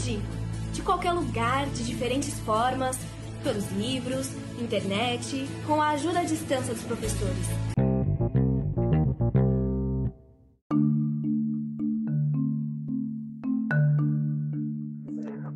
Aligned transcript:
De 0.00 0.80
qualquer 0.82 1.12
lugar, 1.12 1.66
de 1.66 1.84
diferentes 1.84 2.40
formas, 2.40 2.98
pelos 3.44 3.70
livros, 3.72 4.30
internet, 4.58 5.46
com 5.66 5.78
a 5.82 5.90
ajuda 5.90 6.20
à 6.20 6.24
distância 6.24 6.72
dos 6.72 6.82
professores. 6.84 7.46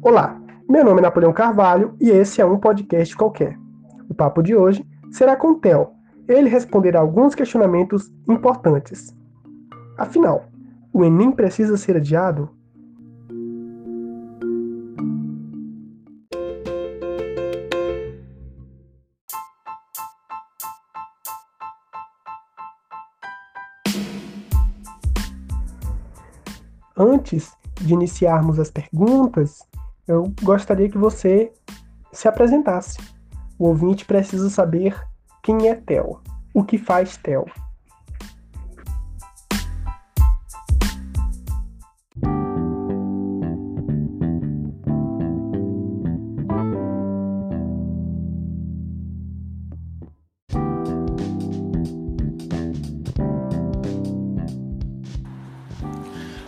Olá, 0.02 0.38
meu 0.68 0.84
nome 0.84 0.98
é 0.98 1.02
Napoleão 1.02 1.32
Carvalho 1.32 1.96
e 1.98 2.10
esse 2.10 2.42
é 2.42 2.44
um 2.44 2.58
podcast 2.58 3.16
qualquer. 3.16 3.58
O 4.10 4.14
papo 4.14 4.42
de 4.42 4.54
hoje 4.54 4.86
será 5.10 5.36
com 5.36 5.52
o 5.52 5.58
Theo. 5.58 5.88
Ele 6.28 6.50
responderá 6.50 7.00
alguns 7.00 7.34
questionamentos 7.34 8.12
importantes. 8.28 9.16
Afinal, 9.96 10.44
o 10.92 11.02
Enem 11.02 11.32
precisa 11.32 11.78
ser 11.78 11.96
adiado? 11.96 12.50
Antes 26.96 27.52
de 27.80 27.92
iniciarmos 27.92 28.58
as 28.58 28.70
perguntas, 28.70 29.58
eu 30.06 30.32
gostaria 30.42 30.88
que 30.88 30.98
você 30.98 31.52
se 32.12 32.28
apresentasse. 32.28 32.98
O 33.58 33.68
ouvinte 33.68 34.04
precisa 34.04 34.48
saber 34.48 34.96
quem 35.42 35.68
é 35.68 35.74
Theo, 35.74 36.20
o 36.52 36.62
que 36.62 36.78
faz 36.78 37.16
Theo. 37.16 37.44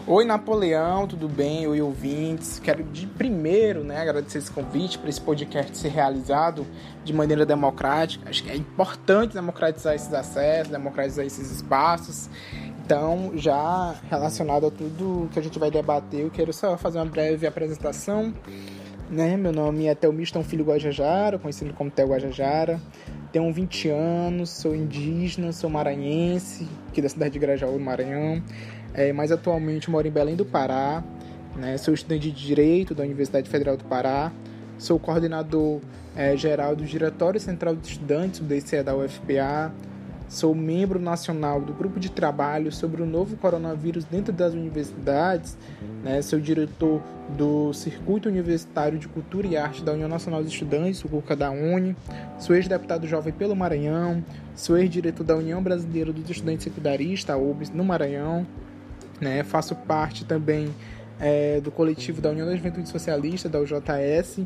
Oi 0.09 0.25
Napoleão, 0.25 1.05
tudo 1.09 1.29
bem? 1.29 1.67
Oi 1.67 1.83
ouvintes. 1.83 2.61
Quero 2.61 2.85
de 2.85 3.09
primeiro, 3.09 3.83
né, 3.83 4.01
agradecer 4.01 4.39
esse 4.39 4.53
convite 4.53 4.99
para 5.01 5.11
esse 5.11 5.21
podcast 5.21 5.77
ser 5.77 5.89
realizado 5.89 6.65
de 7.03 7.12
maneira 7.12 7.45
democrática. 7.45 8.31
Acho 8.31 8.45
que 8.45 8.49
é 8.49 8.55
importante 8.55 9.34
democratizar 9.34 9.97
esses 9.97 10.15
acessos, 10.15 10.71
democratizar 10.71 11.27
esses 11.27 11.51
espaços. 11.51 12.31
Então, 12.84 13.33
já 13.34 13.97
relacionado 14.09 14.69
a 14.69 14.71
tudo 14.71 15.29
que 15.33 15.41
a 15.41 15.43
gente 15.43 15.59
vai 15.59 15.73
debater, 15.73 16.21
eu 16.21 16.31
quero 16.31 16.53
só 16.53 16.79
fazer 16.79 16.99
uma 16.99 17.07
breve 17.07 17.45
apresentação. 17.45 18.33
Né? 19.11 19.37
Meu 19.37 19.53
nome 19.53 19.87
é 19.89 19.95
Telmiston 19.97 20.45
Filho 20.45 20.65
Guajajara, 20.65 21.37
conhecido 21.37 21.75
como 21.75 21.91
Tel 21.91 22.09
Guajajara. 22.09 22.81
Tenho 23.33 23.53
20 23.53 23.89
anos, 23.89 24.51
sou 24.51 24.75
indígena, 24.75 25.53
sou 25.53 25.69
maranhense, 25.69 26.67
aqui 26.89 27.03
da 27.03 27.09
cidade 27.09 27.33
de 27.33 27.41
Grajaú, 27.41 27.77
Maranhão 27.79 28.41
é, 28.97 29.12
mas 29.12 29.30
atualmente 29.30 29.91
moro 29.91 30.08
em 30.08 30.11
Belém 30.11 30.34
do 30.34 30.44
Pará, 30.47 31.05
né? 31.55 31.77
sou 31.77 31.92
estudante 31.92 32.30
de 32.30 32.47
Direito 32.47 32.94
da 32.94 33.05
Universidade 33.05 33.48
Federal 33.48 33.77
do 33.77 33.84
Pará, 33.84 34.33
sou 34.78 34.98
coordenador 34.98 35.83
é, 36.16 36.34
geral 36.34 36.75
do 36.75 36.83
Diretório 36.83 37.38
Central 37.38 37.77
de 37.77 37.86
Estudantes 37.86 38.41
do 38.41 38.47
DCE 38.47 38.83
da 38.83 38.97
UFPA, 38.97 39.70
sou 40.30 40.55
membro 40.55 40.98
nacional 40.98 41.61
do 41.61 41.75
grupo 41.75 42.00
de 42.00 42.11
trabalho 42.11 42.72
sobre 42.72 43.03
o 43.03 43.06
novo 43.06 43.36
coronavírus 43.36 44.06
dentro 44.06 44.33
das 44.33 44.55
universidades, 44.55 45.58
né? 46.03 46.22
sou 46.22 46.41
diretor 46.41 47.03
do 47.36 47.75
Circuito 47.75 48.31
Universitário 48.31 48.98
de 48.98 49.08
Cultura 49.08 49.47
e 49.47 49.58
Arte 49.58 49.84
da 49.84 49.92
União 49.92 50.08
Nacional 50.08 50.42
dos 50.42 50.50
Estudantes, 50.50 51.05
o 51.05 51.08
CUCA 51.10 51.36
da 51.36 51.50
UNE, 51.50 51.94
sou 52.38 52.56
ex-deputado 52.56 53.06
jovem 53.06 53.34
pelo 53.34 53.54
Maranhão, 53.54 54.25
sou 54.54 54.78
ex-diretor 54.78 55.22
da 55.22 55.37
União 55.37 55.62
Brasileira 55.62 56.15
dos 56.15 56.31
Estudantes 56.31 56.65
Secundaristas, 56.65 57.37
a 57.37 57.38
UBS, 57.38 57.71
no 57.71 57.84
Maranhão, 57.84 58.47
né? 59.21 59.43
Faço 59.43 59.75
parte 59.75 60.25
também 60.25 60.72
é, 61.19 61.60
do 61.60 61.71
coletivo 61.71 62.21
da 62.21 62.31
União 62.31 62.47
da 62.47 62.54
Juventude 62.54 62.88
Socialista, 62.88 63.49
da 63.49 63.59
UJS, 63.59 64.41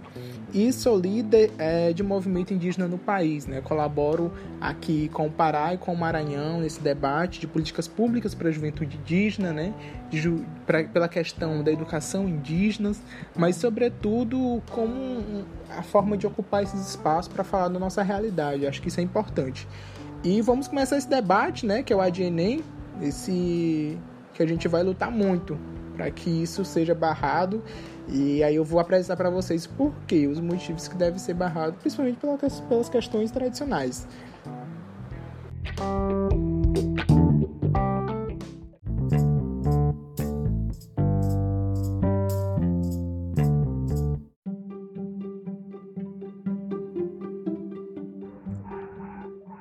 e 0.52 0.72
sou 0.72 0.98
líder 0.98 1.50
é, 1.58 1.92
de 1.92 2.02
movimento 2.02 2.54
indígena 2.54 2.86
no 2.86 2.98
país. 2.98 3.46
Né? 3.46 3.60
Colaboro 3.60 4.32
aqui 4.60 5.08
com 5.08 5.26
o 5.26 5.30
Pará 5.30 5.74
e 5.74 5.78
com 5.78 5.92
o 5.92 5.96
Maranhão 5.96 6.60
nesse 6.60 6.80
debate 6.80 7.40
de 7.40 7.46
políticas 7.46 7.88
públicas 7.88 8.34
para 8.34 8.48
a 8.48 8.52
juventude 8.52 8.96
indígena, 8.96 9.52
né? 9.52 9.74
Ju, 10.12 10.44
pra, 10.66 10.84
pela 10.84 11.08
questão 11.08 11.62
da 11.62 11.72
educação 11.72 12.28
indígena, 12.28 12.92
mas, 13.36 13.56
sobretudo, 13.56 14.62
como 14.70 15.44
a 15.70 15.82
forma 15.82 16.16
de 16.16 16.26
ocupar 16.26 16.62
esses 16.62 16.88
espaços 16.88 17.32
para 17.32 17.44
falar 17.44 17.68
da 17.68 17.78
nossa 17.78 18.02
realidade. 18.02 18.66
Acho 18.66 18.82
que 18.82 18.88
isso 18.88 19.00
é 19.00 19.02
importante. 19.02 19.68
E 20.22 20.40
vamos 20.42 20.68
começar 20.68 20.98
esse 20.98 21.08
debate, 21.08 21.64
né, 21.64 21.82
que 21.82 21.92
é 21.92 21.96
o 21.96 22.00
ADNEM, 22.00 22.62
esse 23.00 23.96
que 24.40 24.44
a 24.44 24.48
gente 24.48 24.66
vai 24.68 24.82
lutar 24.82 25.10
muito 25.10 25.58
para 25.94 26.10
que 26.10 26.30
isso 26.30 26.64
seja 26.64 26.94
barrado. 26.94 27.62
E 28.08 28.42
aí 28.42 28.56
eu 28.56 28.64
vou 28.64 28.80
apresentar 28.80 29.14
para 29.14 29.28
vocês 29.28 29.66
por 29.66 29.92
que 30.06 30.26
os 30.26 30.40
motivos 30.40 30.88
que 30.88 30.96
deve 30.96 31.18
ser 31.18 31.34
barrado, 31.34 31.74
principalmente 31.74 32.18
pelas, 32.18 32.60
pelas 32.60 32.88
questões 32.88 33.30
tradicionais. 33.30 34.08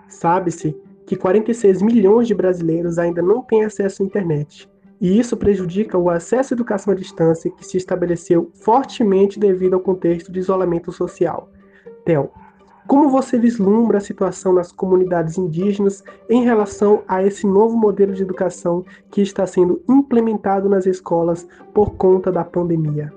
Sabe-se 0.08 0.89
que 1.10 1.16
46 1.16 1.82
milhões 1.82 2.28
de 2.28 2.36
brasileiros 2.36 3.00
ainda 3.00 3.20
não 3.20 3.42
têm 3.42 3.66
acesso 3.66 4.04
à 4.04 4.06
internet. 4.06 4.70
E 5.02 5.20
isso 5.20 5.36
prejudica 5.36 5.98
o 5.98 6.08
acesso 6.08 6.54
à 6.54 6.56
educação 6.56 6.94
à 6.94 6.96
distância 6.96 7.50
que 7.50 7.66
se 7.66 7.78
estabeleceu 7.78 8.52
fortemente 8.54 9.40
devido 9.40 9.74
ao 9.74 9.80
contexto 9.80 10.32
de 10.32 10.38
isolamento 10.38 10.92
social. 10.92 11.50
Theo, 12.06 12.30
como 12.86 13.10
você 13.10 13.40
vislumbra 13.40 13.98
a 13.98 14.02
situação 14.02 14.54
nas 14.54 14.72
comunidades 14.72 15.36
indígenas 15.36 16.04
em 16.30 16.44
relação 16.44 17.02
a 17.08 17.24
esse 17.24 17.48
novo 17.48 17.76
modelo 17.76 18.14
de 18.14 18.22
educação 18.22 18.86
que 19.10 19.20
está 19.20 19.48
sendo 19.48 19.82
implementado 19.90 20.70
nas 20.70 20.86
escolas 20.86 21.48
por 21.74 21.96
conta 21.96 22.32
da 22.32 22.44
pandemia? 22.44 23.12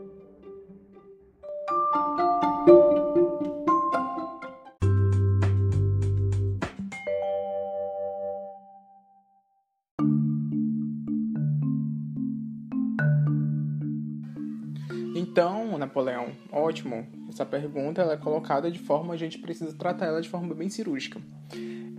Então, 15.14 15.76
Napoleão, 15.76 16.32
ótimo. 16.50 17.06
Essa 17.28 17.44
pergunta 17.44 18.00
ela 18.00 18.14
é 18.14 18.16
colocada 18.16 18.70
de 18.70 18.78
forma 18.78 19.14
a 19.14 19.16
gente 19.16 19.38
precisa 19.38 19.72
tratar 19.74 20.06
ela 20.06 20.22
de 20.22 20.28
forma 20.28 20.54
bem 20.54 20.68
cirúrgica. 20.68 21.20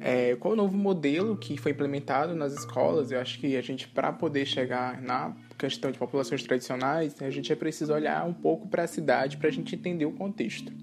É, 0.05 0.35
qual 0.35 0.53
o 0.53 0.57
novo 0.57 0.75
modelo 0.75 1.37
que 1.37 1.57
foi 1.57 1.71
implementado 1.71 2.35
nas 2.35 2.53
escolas? 2.53 3.11
Eu 3.11 3.21
acho 3.21 3.39
que 3.39 3.55
a 3.55 3.61
gente, 3.61 3.87
para 3.87 4.11
poder 4.11 4.45
chegar 4.45 5.01
na 5.01 5.33
questão 5.57 5.91
de 5.91 5.97
populações 5.97 6.43
tradicionais, 6.43 7.21
a 7.21 7.29
gente 7.29 7.53
é 7.53 7.55
preciso 7.55 7.93
olhar 7.93 8.25
um 8.25 8.33
pouco 8.33 8.67
para 8.67 8.83
a 8.83 8.87
cidade 8.87 9.37
para 9.37 9.47
a 9.47 9.51
gente 9.51 9.75
entender 9.75 10.05
o 10.05 10.11
contexto. 10.11 10.73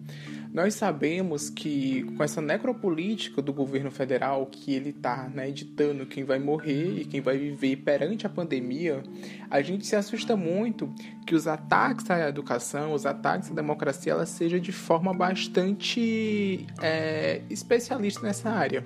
Nós 0.53 0.75
sabemos 0.75 1.49
que 1.49 2.03
com 2.17 2.25
essa 2.25 2.41
necropolítica 2.41 3.41
do 3.41 3.53
governo 3.53 3.91
federal, 3.91 4.47
que 4.47 4.75
ele 4.75 4.91
está 4.91 5.29
né, 5.29 5.49
editando 5.49 6.05
quem 6.07 6.25
vai 6.25 6.41
morrer 6.41 7.01
e 7.01 7.05
quem 7.05 7.21
vai 7.21 7.39
viver 7.39 7.77
perante 7.77 8.27
a 8.27 8.29
pandemia, 8.29 9.03
a 9.49 9.63
gente 9.63 9.87
se 9.87 9.95
assusta 9.95 10.37
muito 10.37 10.93
que 11.25 11.37
os 11.37 11.47
ataques 11.47 12.11
à 12.11 12.29
educação, 12.29 12.93
os 12.93 13.07
ataques 13.07 13.51
à 13.51 13.55
democracia, 13.55 14.13
ela 14.13 14.27
seja 14.27 14.59
de 14.59 14.73
forma 14.73 15.15
bastante 15.15 16.67
é, 16.83 17.43
especialista 17.49 18.21
nessa 18.23 18.51
área, 18.51 18.85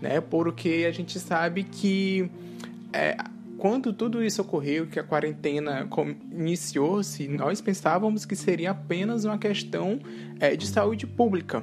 né? 0.00 0.20
Porque 0.20 0.86
a 0.88 0.92
gente 0.92 1.18
sabe 1.18 1.64
que 1.64 2.30
é, 2.92 3.16
quando 3.60 3.92
tudo 3.92 4.24
isso 4.24 4.40
ocorreu, 4.40 4.86
que 4.86 4.98
a 4.98 5.04
quarentena 5.04 5.86
iniciou-se, 6.32 7.28
nós 7.28 7.60
pensávamos 7.60 8.24
que 8.24 8.34
seria 8.34 8.70
apenas 8.70 9.26
uma 9.26 9.36
questão 9.36 10.00
é, 10.40 10.56
de 10.56 10.66
saúde 10.66 11.06
pública. 11.06 11.62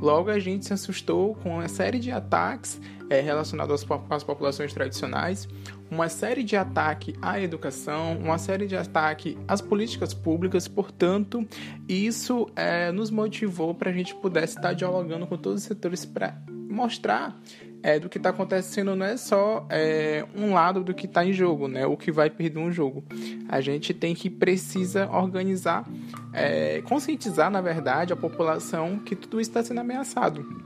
Logo, 0.00 0.30
a 0.30 0.38
gente 0.38 0.64
se 0.64 0.72
assustou 0.72 1.34
com 1.34 1.54
uma 1.54 1.66
série 1.66 1.98
de 1.98 2.12
ataques 2.12 2.80
é, 3.10 3.20
relacionados 3.20 3.84
às 4.10 4.22
populações 4.22 4.72
tradicionais, 4.72 5.48
uma 5.90 6.08
série 6.08 6.44
de 6.44 6.56
ataques 6.56 7.16
à 7.20 7.40
educação, 7.40 8.16
uma 8.16 8.38
série 8.38 8.68
de 8.68 8.76
ataques 8.76 9.36
às 9.48 9.60
políticas 9.60 10.14
públicas. 10.14 10.68
Portanto, 10.68 11.44
isso 11.88 12.48
é, 12.54 12.92
nos 12.92 13.10
motivou 13.10 13.74
para 13.74 13.90
a 13.90 13.92
gente 13.92 14.14
pudesse 14.14 14.56
estar 14.56 14.72
dialogando 14.72 15.26
com 15.26 15.36
todos 15.36 15.62
os 15.62 15.66
setores 15.66 16.04
para 16.04 16.40
mostrar 16.70 17.36
é, 17.84 18.00
do 18.00 18.08
que 18.08 18.16
está 18.16 18.30
acontecendo 18.30 18.96
não 18.96 19.04
é 19.04 19.14
só 19.18 19.66
é, 19.68 20.24
um 20.34 20.54
lado 20.54 20.82
do 20.82 20.94
que 20.94 21.04
está 21.04 21.22
em 21.22 21.34
jogo, 21.34 21.68
né? 21.68 21.86
O 21.86 21.98
que 21.98 22.10
vai 22.10 22.30
perder 22.30 22.58
um 22.58 22.72
jogo. 22.72 23.04
A 23.46 23.60
gente 23.60 23.92
tem 23.92 24.14
que 24.14 24.30
precisa 24.30 25.06
organizar, 25.10 25.84
é, 26.32 26.80
conscientizar, 26.80 27.50
na 27.50 27.60
verdade, 27.60 28.10
a 28.10 28.16
população 28.16 28.98
que 28.98 29.14
tudo 29.14 29.38
isso 29.38 29.50
está 29.50 29.62
sendo 29.62 29.80
ameaçado. 29.80 30.64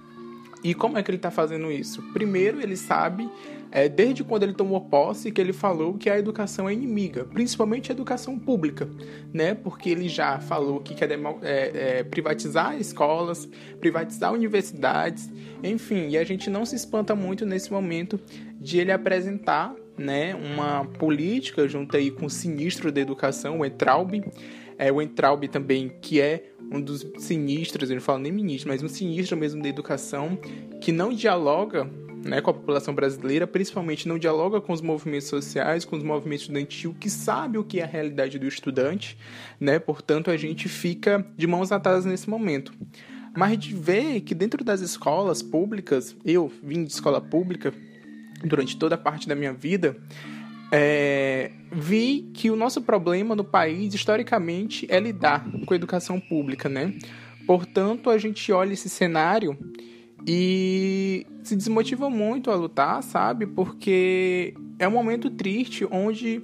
E 0.63 0.75
como 0.75 0.97
é 0.97 1.03
que 1.03 1.11
ele 1.11 1.19
está 1.19 1.31
fazendo 1.31 1.73
isso? 1.73 2.01
Primeiro, 2.13 2.61
ele 2.61 2.77
sabe 2.77 3.29
é, 3.71 3.89
desde 3.89 4.25
quando 4.25 4.43
ele 4.45 4.55
tomou 4.55 4.81
posse 4.81 5.31
que 5.31 5.41
ele 5.41 5.53
falou 5.53 5.95
que 5.95 6.09
a 6.09 6.19
educação 6.19 6.69
é 6.69 6.73
inimiga, 6.73 7.25
principalmente 7.25 7.91
a 7.91 7.95
educação 7.95 8.39
pública, 8.39 8.89
né? 9.33 9.55
Porque 9.55 9.91
ele 9.91 10.09
já 10.09 10.39
falou 10.41 10.81
que 10.81 10.95
quer 10.95 11.11
é, 11.11 11.19
é, 11.43 12.05
privatizar 12.05 12.79
escolas, 12.79 13.49
privatizar 13.81 14.33
universidades, 14.33 15.31
enfim. 15.63 16.09
E 16.11 16.19
a 16.19 16.25
gente 16.25 16.49
não 16.49 16.65
se 16.65 16.77
espanta 16.77 17.15
muito 17.15 17.45
nesse 17.45 17.73
momento 17.73 18.19
de 18.61 18.79
ele 18.79 18.93
apresentar, 18.93 19.75
né, 19.97 20.35
uma 20.35 20.85
política 20.85 21.67
junto 21.67 21.97
aí 21.97 22.11
com 22.11 22.27
o 22.27 22.31
sinistro 22.31 22.93
da 22.93 23.01
educação, 23.01 23.59
o 23.59 23.67
Entraub, 23.67 24.23
é 24.79 24.93
o 24.93 25.03
Entraub 25.03 25.49
também 25.49 25.93
que 26.01 26.21
é 26.21 26.53
um 26.71 26.81
dos 26.81 27.05
sinistros, 27.19 27.91
eu 27.91 27.97
não 27.97 28.03
falo 28.03 28.21
nem 28.21 28.31
ministro, 28.31 28.69
mas 28.69 28.83
um 28.83 28.89
sinistro 28.89 29.37
mesmo 29.37 29.61
da 29.61 29.69
educação 29.69 30.39
que 30.81 30.93
não 30.93 31.13
dialoga 31.13 31.91
né, 32.25 32.41
com 32.41 32.51
a 32.51 32.55
população 32.55 32.95
brasileira, 32.95 33.47
principalmente 33.47 34.09
não 34.09 34.19
dialoga 34.19 34.61
com 34.61 34.73
os 34.73 34.81
movimentos 34.81 35.29
sociais, 35.29 35.85
com 35.85 35.97
os 35.97 36.03
movimentos 36.03 36.43
estudantil, 36.43 36.95
que 36.99 37.09
sabe 37.09 37.59
o 37.59 37.65
que 37.65 37.81
é 37.81 37.85
a 37.85 37.87
realidade 37.87 38.39
do 38.39 38.47
estudante, 38.47 39.17
né? 39.61 39.79
Portanto, 39.79 40.31
a 40.31 40.37
gente 40.37 40.69
fica 40.69 41.27
de 41.37 41.47
mãos 41.47 41.73
atadas 41.73 42.05
nesse 42.05 42.29
momento. 42.29 42.73
Mas 43.37 43.59
de 43.59 43.75
ver 43.75 44.21
que 44.23 44.35
dentro 44.35 44.65
das 44.65 44.81
escolas 44.81 45.43
públicas, 45.43 46.17
eu 46.25 46.51
vim 46.63 46.85
de 46.85 46.93
escola 46.93 47.21
pública 47.21 47.73
durante 48.45 48.77
toda 48.77 48.95
a 48.95 48.99
parte 48.99 49.29
da 49.29 49.35
minha 49.35 49.53
vida, 49.53 49.97
é, 50.71 51.51
vi 51.73 52.31
que 52.35 52.51
o 52.51 52.57
nosso 52.57 52.83
problema 52.83 53.35
no 53.35 53.45
país, 53.45 53.95
historicamente, 53.95 54.87
é 54.91 55.01
lidar 55.01 55.47
com 55.67 55.73
a 55.73 55.77
educação 55.77 56.21
pública, 56.21 56.69
né? 56.69 56.95
Portanto, 57.47 58.11
a 58.11 58.19
gente 58.19 58.53
olha 58.53 58.75
esse 58.75 58.89
cenário 58.89 59.57
e 60.27 61.27
se 61.43 61.57
desmotiva 61.57 62.11
muito 62.11 62.51
a 62.51 62.55
lutar, 62.55 63.03
sabe? 63.03 63.47
Porque 63.47 64.55
é 64.79 64.87
um 64.87 64.91
momento 64.91 65.31
triste 65.31 65.87
onde 65.91 66.43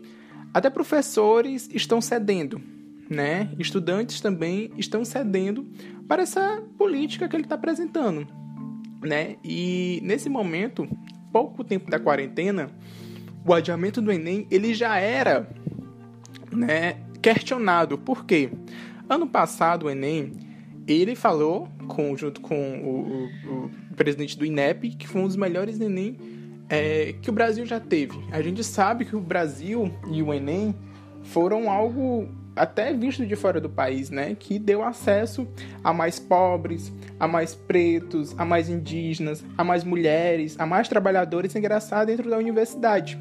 até 0.53 0.71
professores 0.71 1.69
estão 1.73 2.01
cedendo, 2.01 2.61
né? 3.09 3.51
Estudantes 3.59 4.21
também 4.21 4.71
estão 4.79 5.05
cedendo 5.05 5.67
para 6.09 6.23
essa 6.23 6.63
política 6.79 7.29
que 7.29 7.37
ele 7.37 7.45
está 7.45 7.55
apresentando, 7.57 8.27
né? 9.03 9.37
E 9.45 10.01
nesse 10.03 10.29
momento, 10.29 10.89
pouco 11.33 11.65
tempo 11.65 11.91
da 11.91 11.99
quarentena, 11.99 12.71
o 13.45 13.53
adiamento 13.53 14.01
do 14.01 14.11
Enem 14.11 14.47
ele 14.51 14.73
já 14.73 14.99
era, 14.99 15.49
né? 16.53 16.97
Questionado. 17.21 17.99
Por 17.99 18.25
quê? 18.25 18.51
Ano 19.09 19.27
passado 19.27 19.87
o 19.87 19.91
Enem 19.91 20.33
ele 20.87 21.15
falou, 21.15 21.69
com, 21.85 22.17
junto 22.17 22.41
com 22.41 22.79
o, 22.81 23.49
o, 23.49 23.65
o, 23.67 23.95
presidente 23.95 24.39
do 24.39 24.45
INEP, 24.45 24.91
que 24.91 25.07
foi 25.07 25.23
um 25.23 25.27
dos 25.27 25.37
melhores 25.37 25.81
Enem 25.81 26.17
é, 26.69 27.15
que 27.21 27.31
o 27.31 27.33
Brasil 27.33 27.65
já 27.67 27.79
teve. 27.79 28.19
A 28.33 28.41
gente 28.43 28.65
sabe 28.65 29.05
que 29.05 29.15
o 29.15 29.21
Brasil 29.21 29.93
e 30.11 30.23
o 30.23 30.33
Enem 30.33 30.75
foram 31.23 31.71
algo 31.71 32.29
até 32.57 32.93
visto 32.93 33.27
de 33.27 33.35
fora 33.35 33.61
do 33.61 33.69
país, 33.69 34.11
né? 34.11 34.37
Que 34.39 34.59
deu 34.59 34.83
acesso 34.83 35.47
a 35.83 35.93
mais 35.93 36.19
pobres, 36.19 36.93
a 37.19 37.27
mais 37.27 37.55
pretos, 37.55 38.35
a 38.39 38.45
mais 38.45 38.69
indígenas, 38.69 39.45
a 39.57 39.65
mais 39.65 39.85
mulheres, 39.85 40.57
a 40.59 40.67
mais 40.67 40.89
trabalhadores 40.89 41.55
ingressar 41.55 42.07
dentro 42.07 42.31
da 42.31 42.39
universidade, 42.39 43.19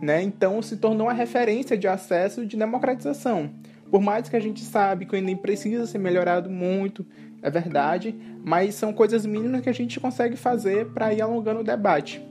né? 0.00 0.22
Então 0.22 0.60
se 0.60 0.76
tornou 0.76 1.06
uma 1.06 1.12
referência 1.12 1.76
de 1.76 1.86
acesso 1.86 2.44
de 2.44 2.56
democratização. 2.56 3.50
Por 3.90 4.00
mais 4.00 4.28
que 4.28 4.34
a 4.34 4.40
gente 4.40 4.60
sabe 4.60 5.06
que 5.06 5.14
o 5.14 5.16
Enem 5.16 5.36
precisa 5.36 5.86
ser 5.86 5.98
melhorado 5.98 6.50
muito, 6.50 7.06
é 7.44 7.50
verdade, 7.50 8.14
mas 8.42 8.74
são 8.74 8.90
coisas 8.90 9.26
mínimas 9.26 9.60
que 9.60 9.68
a 9.68 9.74
gente 9.74 10.00
consegue 10.00 10.34
fazer 10.34 10.86
para 10.86 11.12
ir 11.12 11.20
alongando 11.20 11.60
o 11.60 11.64
debate, 11.64 12.26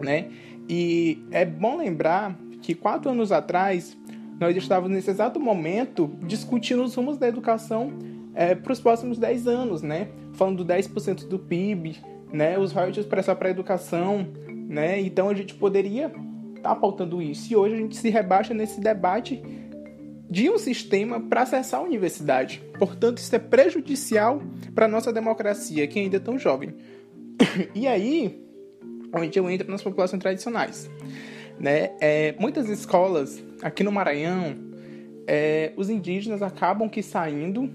né? 0.00 0.30
E 0.66 1.22
é 1.30 1.44
bom 1.44 1.76
lembrar 1.76 2.34
que 2.62 2.74
quatro 2.74 3.10
anos 3.10 3.30
atrás 3.32 3.94
nós 4.40 4.56
estávamos 4.56 4.90
nesse 4.90 5.10
exato 5.10 5.38
momento 5.38 6.10
discutindo 6.22 6.82
os 6.82 6.94
rumos 6.94 7.18
da 7.18 7.28
educação 7.28 7.92
é, 8.34 8.54
para 8.54 8.72
os 8.72 8.80
próximos 8.80 9.18
10 9.18 9.46
anos, 9.46 9.82
né? 9.82 10.08
Falando 10.32 10.64
do 10.64 10.72
10% 10.72 11.28
do 11.28 11.38
PIB, 11.38 11.98
né? 12.32 12.58
Os 12.58 12.72
royalties 12.72 13.04
para 13.04 13.20
essa 13.20 13.36
pré-educação, 13.36 14.26
né? 14.48 14.98
Então 15.02 15.28
a 15.28 15.34
gente 15.34 15.54
poderia 15.54 16.06
estar 16.06 16.70
tá 16.70 16.74
pautando 16.74 17.20
isso. 17.20 17.52
E 17.52 17.56
hoje 17.56 17.74
a 17.74 17.78
gente 17.78 17.94
se 17.94 18.08
rebaixa 18.08 18.54
nesse 18.54 18.80
debate 18.80 19.42
de 20.30 20.48
um 20.48 20.56
sistema 20.58 21.20
para 21.20 21.42
acessar 21.42 21.80
a 21.80 21.82
universidade. 21.82 22.62
Portanto, 22.78 23.18
isso 23.18 23.34
é 23.34 23.38
prejudicial 23.38 24.40
para 24.74 24.86
a 24.86 24.88
nossa 24.88 25.12
democracia, 25.12 25.86
que 25.88 25.98
ainda 25.98 26.18
é 26.18 26.20
tão 26.20 26.38
jovem. 26.38 26.74
e 27.74 27.88
aí, 27.88 28.40
onde 29.12 29.38
eu 29.38 29.50
entro 29.50 29.68
nas 29.68 29.82
populações 29.82 30.20
tradicionais. 30.20 30.88
Né? 31.58 31.90
É, 32.00 32.34
muitas 32.38 32.68
escolas 32.68 33.42
aqui 33.60 33.82
no 33.82 33.90
Maranhão, 33.90 34.54
é, 35.26 35.72
os 35.76 35.90
indígenas 35.90 36.42
acabam 36.42 36.88
que 36.88 37.02
saindo 37.02 37.68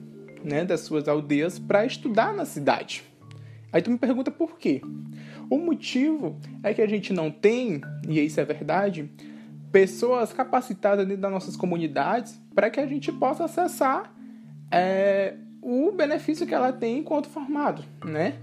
né, 0.43 0.63
das 0.63 0.81
suas 0.81 1.07
aldeias 1.07 1.59
para 1.59 1.85
estudar 1.85 2.33
na 2.33 2.45
cidade. 2.45 3.03
Aí 3.71 3.81
tu 3.81 3.91
me 3.91 3.97
pergunta 3.97 4.31
por 4.31 4.57
quê? 4.57 4.81
O 5.49 5.57
motivo 5.57 6.39
é 6.63 6.73
que 6.73 6.81
a 6.81 6.87
gente 6.87 7.11
não 7.11 7.29
tem, 7.29 7.81
e 8.07 8.19
isso 8.21 8.39
é 8.39 8.45
verdade, 8.45 9.09
pessoas 9.75 10.31
capacitadas 10.31 11.05
dentro 11.05 11.21
das 11.21 11.31
nossas 11.31 11.57
comunidades 11.57 12.41
para 12.55 12.69
que 12.69 12.79
a 12.79 12.87
gente 12.87 13.11
possa 13.11 13.43
acessar 13.43 14.09
é, 14.71 15.33
o 15.61 15.91
benefício 15.91 16.47
que 16.47 16.53
ela 16.53 16.71
tem 16.71 16.99
enquanto 16.99 17.27
formado, 17.27 17.83
né? 18.01 18.35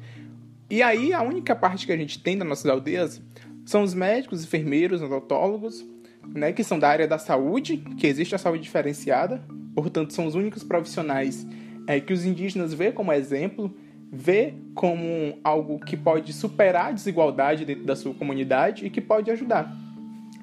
E 0.68 0.82
aí 0.82 1.14
a 1.14 1.22
única 1.22 1.56
parte 1.56 1.86
que 1.86 1.92
a 1.92 1.96
gente 1.96 2.22
tem 2.22 2.36
das 2.36 2.46
nossas 2.46 2.66
aldeias 2.66 3.22
são 3.64 3.82
os 3.82 3.94
médicos, 3.94 4.44
enfermeiros, 4.44 5.00
odontólogos, 5.00 5.82
né, 6.34 6.52
que 6.52 6.62
são 6.62 6.78
da 6.78 6.90
área 6.90 7.08
da 7.08 7.16
saúde, 7.16 7.78
que 7.78 8.06
existe 8.06 8.34
a 8.34 8.38
saúde 8.38 8.64
diferenciada, 8.64 9.42
portanto 9.74 10.12
são 10.12 10.26
os 10.26 10.34
únicos 10.34 10.62
profissionais 10.62 11.46
é, 11.86 11.98
que 11.98 12.12
os 12.12 12.26
indígenas 12.26 12.74
vê 12.74 12.92
como 12.92 13.10
exemplo, 13.10 13.74
vê 14.12 14.52
como 14.74 15.38
algo 15.42 15.80
que 15.80 15.96
pode 15.96 16.34
superar 16.34 16.88
a 16.88 16.92
desigualdade 16.92 17.64
dentro 17.64 17.84
da 17.84 17.96
sua 17.96 18.12
comunidade 18.12 18.84
e 18.84 18.90
que 18.90 19.00
pode 19.00 19.30
ajudar 19.30 19.74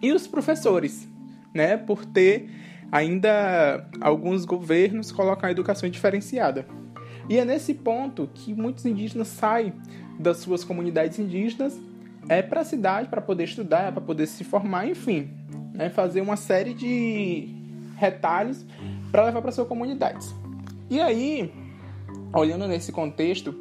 e 0.01 0.11
os 0.11 0.27
professores, 0.27 1.07
né, 1.53 1.77
por 1.77 2.05
ter 2.05 2.49
ainda 2.91 3.87
alguns 4.01 4.45
governos 4.45 5.11
colocam 5.11 5.47
a 5.47 5.51
educação 5.51 5.89
diferenciada. 5.89 6.65
E 7.29 7.37
é 7.37 7.45
nesse 7.45 7.73
ponto 7.73 8.29
que 8.33 8.53
muitos 8.53 8.85
indígenas 8.85 9.27
saem 9.27 9.73
das 10.19 10.37
suas 10.37 10.63
comunidades 10.63 11.19
indígenas 11.19 11.79
é 12.27 12.41
para 12.41 12.61
a 12.61 12.63
cidade 12.63 13.07
para 13.07 13.21
poder 13.21 13.45
estudar, 13.45 13.91
para 13.91 14.01
poder 14.01 14.27
se 14.27 14.43
formar, 14.43 14.87
enfim, 14.87 15.29
né, 15.73 15.89
fazer 15.89 16.21
uma 16.21 16.35
série 16.35 16.73
de 16.73 17.49
retalhos 17.97 18.65
para 19.11 19.25
levar 19.25 19.41
para 19.41 19.51
suas 19.51 19.67
comunidades. 19.67 20.33
E 20.89 20.99
aí, 20.99 21.51
olhando 22.33 22.67
nesse 22.67 22.91
contexto, 22.91 23.55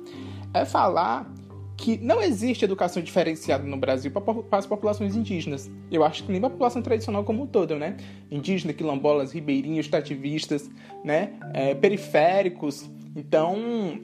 é 0.53 0.65
falar 0.65 1.31
que 1.79 1.97
não 1.99 2.21
existe 2.21 2.65
educação 2.65 3.01
diferenciada 3.01 3.65
no 3.65 3.77
Brasil 3.77 4.11
para 4.11 4.59
as 4.59 4.67
populações 4.67 5.15
indígenas. 5.15 5.71
Eu 5.93 6.03
acho 6.03 6.25
que 6.25 6.33
nem 6.33 6.41
para 6.41 6.49
a 6.49 6.51
população 6.51 6.83
tradicional 6.83 7.23
como 7.23 7.45
um 7.45 7.47
todo, 7.47 7.77
né? 7.77 7.97
Indígena, 8.29 8.73
quilombolas, 8.73 9.31
ribeirinhos, 9.31 9.87
tativistas, 9.87 10.69
né? 11.05 11.35
É, 11.55 11.77
periféricos. 11.77 12.91
Então, 13.15 13.57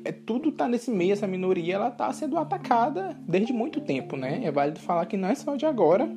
é, 0.04 0.12
tudo 0.12 0.50
está 0.50 0.68
nesse 0.68 0.88
meio, 0.88 1.12
essa 1.12 1.26
minoria 1.26 1.74
ela 1.74 1.88
está 1.88 2.12
sendo 2.12 2.38
atacada 2.38 3.18
desde 3.26 3.52
muito 3.52 3.80
tempo, 3.80 4.16
né? 4.16 4.42
É 4.44 4.52
válido 4.52 4.78
falar 4.78 5.04
que 5.06 5.16
não 5.16 5.28
é 5.28 5.34
só 5.34 5.56
de 5.56 5.66
agora. 5.66 6.08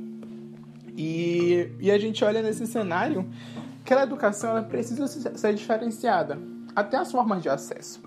E, 0.95 1.71
e 1.79 1.89
a 1.89 1.97
gente 1.97 2.23
olha 2.23 2.43
nesse 2.43 2.67
cenário 2.67 3.27
que 3.83 3.91
a 3.95 4.03
educação 4.03 4.51
ela 4.51 4.61
precisa 4.61 5.07
ser 5.07 5.55
diferenciada, 5.55 6.37
até 6.75 6.97
as 6.97 7.11
formas 7.11 7.41
de 7.41 7.49
acesso. 7.49 7.99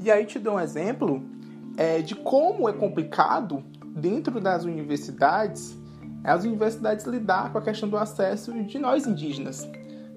E 0.00 0.10
aí 0.10 0.26
te 0.26 0.38
dou 0.38 0.54
um 0.54 0.60
exemplo 0.60 1.37
é, 1.78 2.02
de 2.02 2.16
como 2.16 2.68
é 2.68 2.72
complicado 2.72 3.64
dentro 3.94 4.40
das 4.40 4.64
universidades 4.64 5.78
as 6.24 6.44
universidades 6.44 7.06
lidar 7.06 7.52
com 7.52 7.58
a 7.58 7.62
questão 7.62 7.88
do 7.88 7.96
acesso 7.96 8.52
de 8.64 8.78
nós 8.78 9.06
indígenas. 9.06 9.66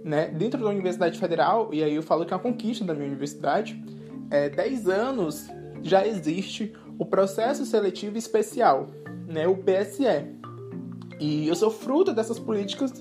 Né? 0.03 0.27
Dentro 0.29 0.59
da 0.59 0.69
Universidade 0.69 1.17
Federal, 1.19 1.69
e 1.71 1.83
aí 1.83 1.95
eu 1.95 2.01
falo 2.01 2.25
que 2.25 2.33
é 2.33 2.35
uma 2.35 2.41
conquista 2.41 2.83
da 2.83 2.93
minha 2.93 3.07
universidade, 3.07 3.81
é, 4.29 4.49
10 4.49 4.89
anos 4.89 5.47
já 5.83 6.05
existe 6.05 6.73
o 6.97 7.05
processo 7.05 7.65
seletivo 7.65 8.17
especial, 8.17 8.89
né? 9.27 9.47
o 9.47 9.55
PSE. 9.55 10.03
E 11.19 11.47
eu 11.47 11.55
sou 11.55 11.69
fruto 11.69 12.13
dessas 12.13 12.39
políticas 12.39 12.91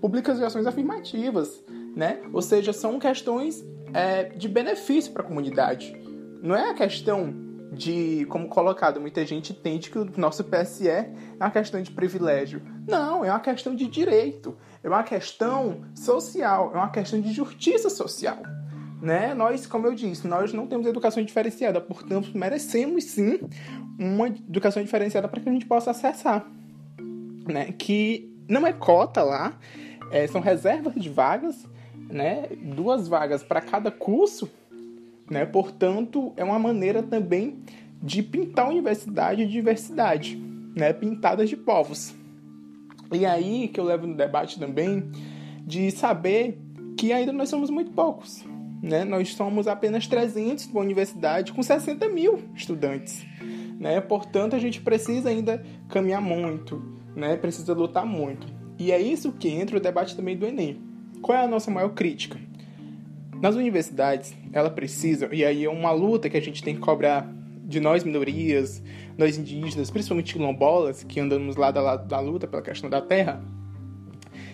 públicas 0.00 0.38
de 0.38 0.44
ações 0.44 0.66
afirmativas, 0.66 1.62
né? 1.94 2.22
ou 2.32 2.40
seja, 2.40 2.72
são 2.72 2.98
questões 2.98 3.62
é, 3.92 4.24
de 4.24 4.48
benefício 4.48 5.12
para 5.12 5.22
a 5.22 5.26
comunidade. 5.26 5.94
Não 6.42 6.54
é 6.56 6.70
a 6.70 6.74
questão 6.74 7.45
de, 7.72 8.26
como 8.26 8.48
colocado, 8.48 9.00
muita 9.00 9.24
gente 9.26 9.52
entende 9.52 9.90
que 9.90 9.98
o 9.98 10.10
nosso 10.16 10.44
PSE 10.44 10.88
é 10.88 11.10
uma 11.38 11.50
questão 11.50 11.80
de 11.82 11.90
privilégio. 11.90 12.62
Não, 12.86 13.24
é 13.24 13.30
uma 13.30 13.40
questão 13.40 13.74
de 13.74 13.86
direito, 13.86 14.56
é 14.82 14.88
uma 14.88 15.02
questão 15.02 15.82
social, 15.94 16.72
é 16.74 16.76
uma 16.76 16.90
questão 16.90 17.20
de 17.20 17.32
justiça 17.32 17.90
social. 17.90 18.38
Né? 19.02 19.34
Nós, 19.34 19.66
como 19.66 19.86
eu 19.86 19.94
disse, 19.94 20.26
nós 20.26 20.52
não 20.52 20.66
temos 20.66 20.86
educação 20.86 21.22
diferenciada, 21.24 21.80
portanto, 21.80 22.30
merecemos 22.34 23.04
sim 23.04 23.40
uma 23.98 24.28
educação 24.28 24.82
diferenciada 24.82 25.28
para 25.28 25.40
que 25.40 25.48
a 25.48 25.52
gente 25.52 25.66
possa 25.66 25.90
acessar. 25.90 26.46
Né? 27.46 27.72
Que 27.72 28.32
não 28.48 28.66
é 28.66 28.72
cota 28.72 29.22
lá, 29.22 29.58
é, 30.10 30.26
são 30.26 30.40
reservas 30.40 30.94
de 30.94 31.08
vagas, 31.08 31.66
né? 32.08 32.48
duas 32.74 33.08
vagas 33.08 33.42
para 33.42 33.60
cada 33.60 33.90
curso 33.90 34.48
né? 35.30 35.44
Portanto, 35.44 36.32
é 36.36 36.44
uma 36.44 36.58
maneira 36.58 37.02
também 37.02 37.58
de 38.02 38.22
pintar 38.22 38.66
a 38.66 38.68
universidade 38.68 39.44
de 39.44 39.52
diversidade, 39.52 40.36
né? 40.76 40.92
pintadas 40.92 41.48
de 41.48 41.56
povos. 41.56 42.14
E 43.12 43.24
aí 43.24 43.68
que 43.68 43.78
eu 43.78 43.84
levo 43.84 44.06
no 44.06 44.16
debate 44.16 44.58
também 44.58 45.10
de 45.64 45.90
saber 45.90 46.58
que 46.96 47.12
ainda 47.12 47.32
nós 47.32 47.48
somos 47.48 47.70
muito 47.70 47.90
poucos. 47.92 48.44
Né? 48.82 49.04
Nós 49.04 49.34
somos 49.34 49.66
apenas 49.66 50.06
300 50.06 50.68
numa 50.68 50.80
universidade 50.80 51.52
com 51.52 51.62
60 51.62 52.08
mil 52.08 52.38
estudantes. 52.54 53.24
Né? 53.78 54.00
Portanto, 54.00 54.54
a 54.54 54.58
gente 54.58 54.80
precisa 54.80 55.28
ainda 55.28 55.64
caminhar 55.88 56.20
muito, 56.20 56.82
né? 57.14 57.36
precisa 57.36 57.72
lutar 57.72 58.06
muito. 58.06 58.46
E 58.78 58.92
é 58.92 59.00
isso 59.00 59.32
que 59.32 59.48
entra 59.48 59.76
o 59.76 59.80
debate 59.80 60.14
também 60.14 60.36
do 60.36 60.46
Enem. 60.46 60.80
Qual 61.22 61.36
é 61.36 61.44
a 61.44 61.48
nossa 61.48 61.70
maior 61.70 61.90
crítica? 61.90 62.38
Nas 63.40 63.54
universidades, 63.54 64.34
ela 64.52 64.70
precisa, 64.70 65.28
e 65.32 65.44
aí 65.44 65.64
é 65.64 65.70
uma 65.70 65.90
luta 65.90 66.30
que 66.30 66.36
a 66.36 66.42
gente 66.42 66.62
tem 66.62 66.74
que 66.74 66.80
cobrar 66.80 67.30
de 67.64 67.80
nós 67.80 68.04
minorias, 68.04 68.82
nós 69.18 69.36
indígenas, 69.36 69.90
principalmente 69.90 70.34
quilombolas, 70.34 71.02
que 71.02 71.20
andamos 71.20 71.56
lado 71.56 71.78
a 71.78 71.82
lado 71.82 72.08
da 72.08 72.20
luta 72.20 72.46
pela 72.46 72.62
questão 72.62 72.88
da 72.88 73.00
terra, 73.00 73.42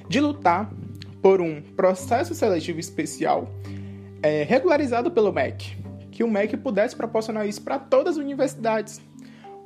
de 0.08 0.20
lutar 0.20 0.72
por 1.20 1.40
um 1.40 1.60
processo 1.60 2.34
seletivo 2.34 2.80
especial 2.80 3.48
é, 4.22 4.44
regularizado 4.44 5.10
pelo 5.10 5.32
MEC, 5.32 5.76
que 6.10 6.24
o 6.24 6.30
MEC 6.30 6.56
pudesse 6.56 6.96
proporcionar 6.96 7.46
isso 7.46 7.62
para 7.62 7.78
todas 7.78 8.16
as 8.16 8.22
universidades, 8.22 9.00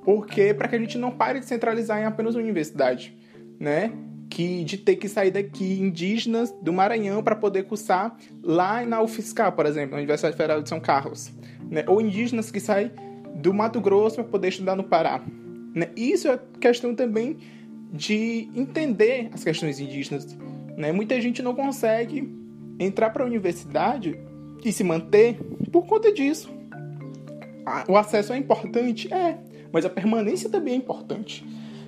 porque 0.05 0.53
para 0.53 0.69
que 0.69 0.77
a 0.77 0.79
gente 0.79 0.99
não 0.99 1.11
pare 1.11 1.41
de 1.41 1.47
centralizar 1.47 2.01
em 2.01 2.05
apenas 2.05 2.35
uma 2.35 2.43
universidade, 2.43 3.17
né? 3.59 3.93
Que 4.37 4.65
de 4.65 4.77
ter 4.77 4.97
que 4.97 5.09
sair 5.09 5.31
daqui 5.31 5.81
indígenas 5.81 6.55
do 6.61 6.71
Maranhão 6.71 7.23
para 7.23 7.35
poder 7.35 7.63
cursar 7.63 8.15
lá 8.43 8.85
na 8.85 9.01
UFSCar, 9.01 9.51
por 9.53 9.65
exemplo, 9.65 9.93
na 9.93 9.97
Universidade 9.97 10.37
Federal 10.37 10.61
de 10.61 10.69
São 10.69 10.79
Carlos, 10.79 11.33
né? 11.71 11.85
ou 11.87 12.03
indígenas 12.03 12.51
que 12.51 12.61
saem 12.61 12.91
do 13.37 13.55
Mato 13.55 13.81
Grosso 13.81 14.17
para 14.17 14.25
poder 14.25 14.49
estudar 14.49 14.77
no 14.77 14.85
Pará. 14.85 15.23
Né? 15.75 15.89
Isso 15.97 16.29
é 16.29 16.39
questão 16.61 16.95
também 16.95 17.39
de 17.91 18.51
entender 18.55 19.31
as 19.33 19.43
questões 19.43 19.81
indígenas. 19.81 20.37
Né? 20.77 20.93
Muita 20.93 21.19
gente 21.19 21.41
não 21.41 21.55
consegue 21.55 22.31
entrar 22.79 23.09
para 23.09 23.25
a 23.25 23.27
universidade 23.27 24.21
e 24.63 24.71
se 24.71 24.85
manter 24.85 25.39
por 25.73 25.87
conta 25.87 26.13
disso. 26.13 26.51
O 27.89 27.97
acesso 27.97 28.35
é 28.35 28.37
importante? 28.37 29.11
É, 29.11 29.39
mas 29.73 29.87
a 29.87 29.89
permanência 29.89 30.51
também 30.51 30.75
é 30.75 30.77
importante. 30.77 31.43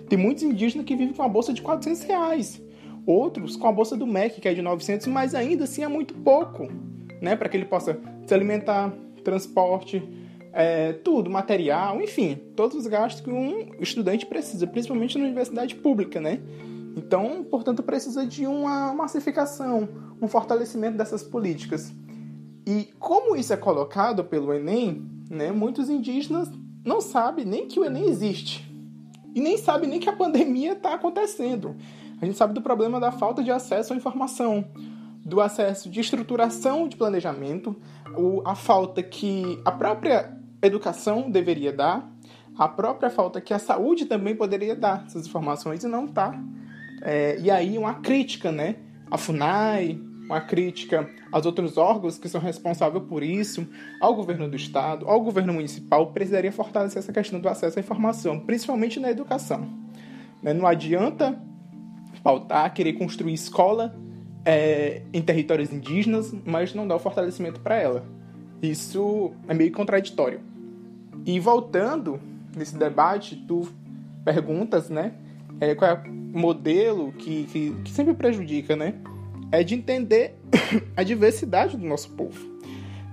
Tem 0.09 0.19
muitos 0.19 0.43
indígenas 0.43 0.87
que 0.87 0.97
vivem 0.97 1.15
com 1.15 1.23
a 1.23 1.29
bolsa 1.29 1.53
de 1.53 1.61
400 1.61 2.03
reais. 2.03 2.63
Outros 3.07 3.57
com 3.57 3.67
a 3.67 3.73
bolsa 3.73 3.97
do 3.97 4.07
MEC, 4.07 4.41
que 4.41 4.49
é 4.49 4.55
de 4.55 4.63
900, 4.63 5.07
mas 5.07 5.35
ainda 5.35 5.65
assim 5.65 5.83
é 5.83 5.89
muito 5.89 6.15
pouco, 6.15 6.69
né? 7.21 7.37
Para 7.37 7.49
que 7.49 7.57
ele 7.57 7.67
possa 7.67 7.99
se 8.27 8.35
alimentar, 8.35 8.93
transporte, 9.23 10.03
é, 10.53 10.93
tudo, 10.93 11.31
material, 11.31 12.01
enfim, 12.01 12.39
todos 12.57 12.77
os 12.77 12.87
gastos 12.87 13.23
que 13.23 13.31
um 13.31 13.69
estudante 13.81 14.27
precisa, 14.27 14.67
principalmente 14.67 15.17
na 15.19 15.25
universidade 15.25 15.75
pública, 15.75 16.21
né? 16.21 16.41
Então, 16.97 17.45
portanto, 17.45 17.83
precisa 17.83 18.27
de 18.27 18.47
uma 18.47 18.93
massificação, 18.93 19.89
um 20.21 20.27
fortalecimento 20.27 20.97
dessas 20.97 21.23
políticas. 21.23 21.93
E 22.67 22.89
como 22.99 23.37
isso 23.37 23.53
é 23.53 23.57
colocado 23.57 24.25
pelo 24.25 24.53
Enem, 24.53 25.03
né, 25.31 25.53
muitos 25.53 25.89
indígenas 25.89 26.51
não 26.85 27.01
sabem 27.01 27.45
nem 27.45 27.67
que 27.67 27.79
o 27.79 27.85
Enem 27.85 28.07
existe 28.07 28.68
e 29.39 29.41
nem 29.41 29.57
sabe 29.57 29.87
nem 29.87 30.01
que 30.01 30.09
a 30.09 30.13
pandemia 30.13 30.73
está 30.73 30.95
acontecendo. 30.95 31.77
A 32.21 32.27
gente 32.27 32.37
sabe 32.37 32.53
do 32.53 32.61
problema 32.61 32.99
da 32.99 33.13
falta 33.13 33.41
de 33.41 33.53
acesso 33.53 33.93
à 33.93 33.97
informação, 33.97 34.65
do 35.25 35.41
acesso 35.41 35.89
de 35.89 36.01
estruturação 36.01 36.89
de 36.89 36.97
planejamento, 36.97 37.77
a 38.45 38.57
falta 38.57 39.01
que 39.01 39.61
a 39.65 39.71
própria 39.71 40.37
educação 40.61 41.31
deveria 41.31 41.73
dar, 41.73 42.11
a 42.59 42.67
própria 42.67 43.09
falta 43.11 43.41
que 43.41 43.55
a 43.55 43.61
saúde 43.61 44.07
também 44.07 44.35
poderia 44.35 44.75
dar 44.75 45.05
essas 45.07 45.29
informações 45.29 45.85
e 45.85 45.87
não 45.87 46.07
está. 46.07 46.37
É, 47.03 47.39
e 47.39 47.49
aí 47.49 47.79
uma 47.79 47.95
crítica, 47.95 48.51
né? 48.51 48.75
A 49.09 49.17
FUNAI, 49.17 50.01
uma 50.29 50.43
crítica 50.43 51.09
aos 51.33 51.47
outros 51.47 51.79
órgãos 51.79 52.19
que 52.19 52.29
são 52.29 52.41
responsáveis 52.41 53.03
por 53.05 53.23
isso, 53.23 53.67
ao 53.99 54.15
governo 54.15 54.49
do 54.49 54.57
estado, 54.57 55.09
ao 55.09 55.21
governo 55.23 55.55
municipal, 55.55 56.13
precisaria 56.13 56.53
fortalecer 56.53 56.99
essa 56.99 57.13
questão 57.13 57.41
do 57.41 57.49
acesso 57.49 57.79
à 57.79 57.81
informação, 57.81 58.39
principalmente 58.39 59.01
na 59.01 59.11
educação. 59.11 59.67
Né, 60.43 60.53
não 60.53 60.67
adianta 60.67 61.41
pautar, 62.23 62.73
querer 62.75 62.93
construir 62.93 63.33
escola 63.33 63.97
é, 64.45 65.03
em 65.13 65.23
territórios 65.23 65.73
indígenas, 65.73 66.35
mas 66.45 66.75
não 66.75 66.87
dar 66.87 66.97
o 66.97 66.99
fortalecimento 66.99 67.61
para 67.61 67.77
ela. 67.77 68.05
Isso 68.61 69.33
é 69.49 69.55
meio 69.55 69.73
contraditório. 69.73 70.41
E 71.25 71.41
voltando 71.41 72.21
nesse 72.55 72.77
debate, 72.77 73.37
tu 73.49 73.69
perguntas, 74.25 74.91
né? 74.91 75.15
É, 75.61 75.75
qual 75.75 75.91
é 75.91 75.95
o 75.95 76.39
modelo 76.39 77.13
que, 77.13 77.45
que, 77.45 77.71
que 77.85 77.91
sempre 77.91 78.15
prejudica, 78.15 78.77
né? 78.77 78.95
É 79.51 79.63
de 79.63 79.75
entender 79.75 80.35
a 80.97 81.03
diversidade 81.03 81.77
do 81.77 81.87
nosso 81.87 82.11
povo. 82.11 82.59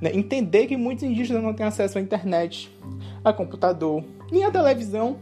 Né? 0.01 0.11
Entender 0.13 0.67
que 0.67 0.77
muitos 0.77 1.03
indígenas 1.03 1.41
não 1.41 1.53
têm 1.53 1.65
acesso 1.65 1.97
à 1.97 2.01
internet, 2.01 2.71
a 3.23 3.31
computador, 3.31 4.03
nem 4.31 4.43
à 4.43 4.51
televisão. 4.51 5.17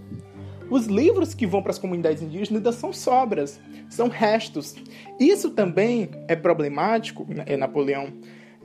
Os 0.69 0.87
livros 0.87 1.33
que 1.33 1.45
vão 1.45 1.61
para 1.61 1.71
as 1.71 1.77
comunidades 1.77 2.23
indígenas 2.23 2.57
ainda 2.57 2.71
são 2.71 2.91
sobras, 2.91 3.59
são 3.89 4.07
restos. 4.07 4.75
Isso 5.19 5.51
também 5.51 6.09
é 6.27 6.35
problemático, 6.35 7.25
né, 7.29 7.43
é 7.45 7.57
Napoleão, 7.57 8.07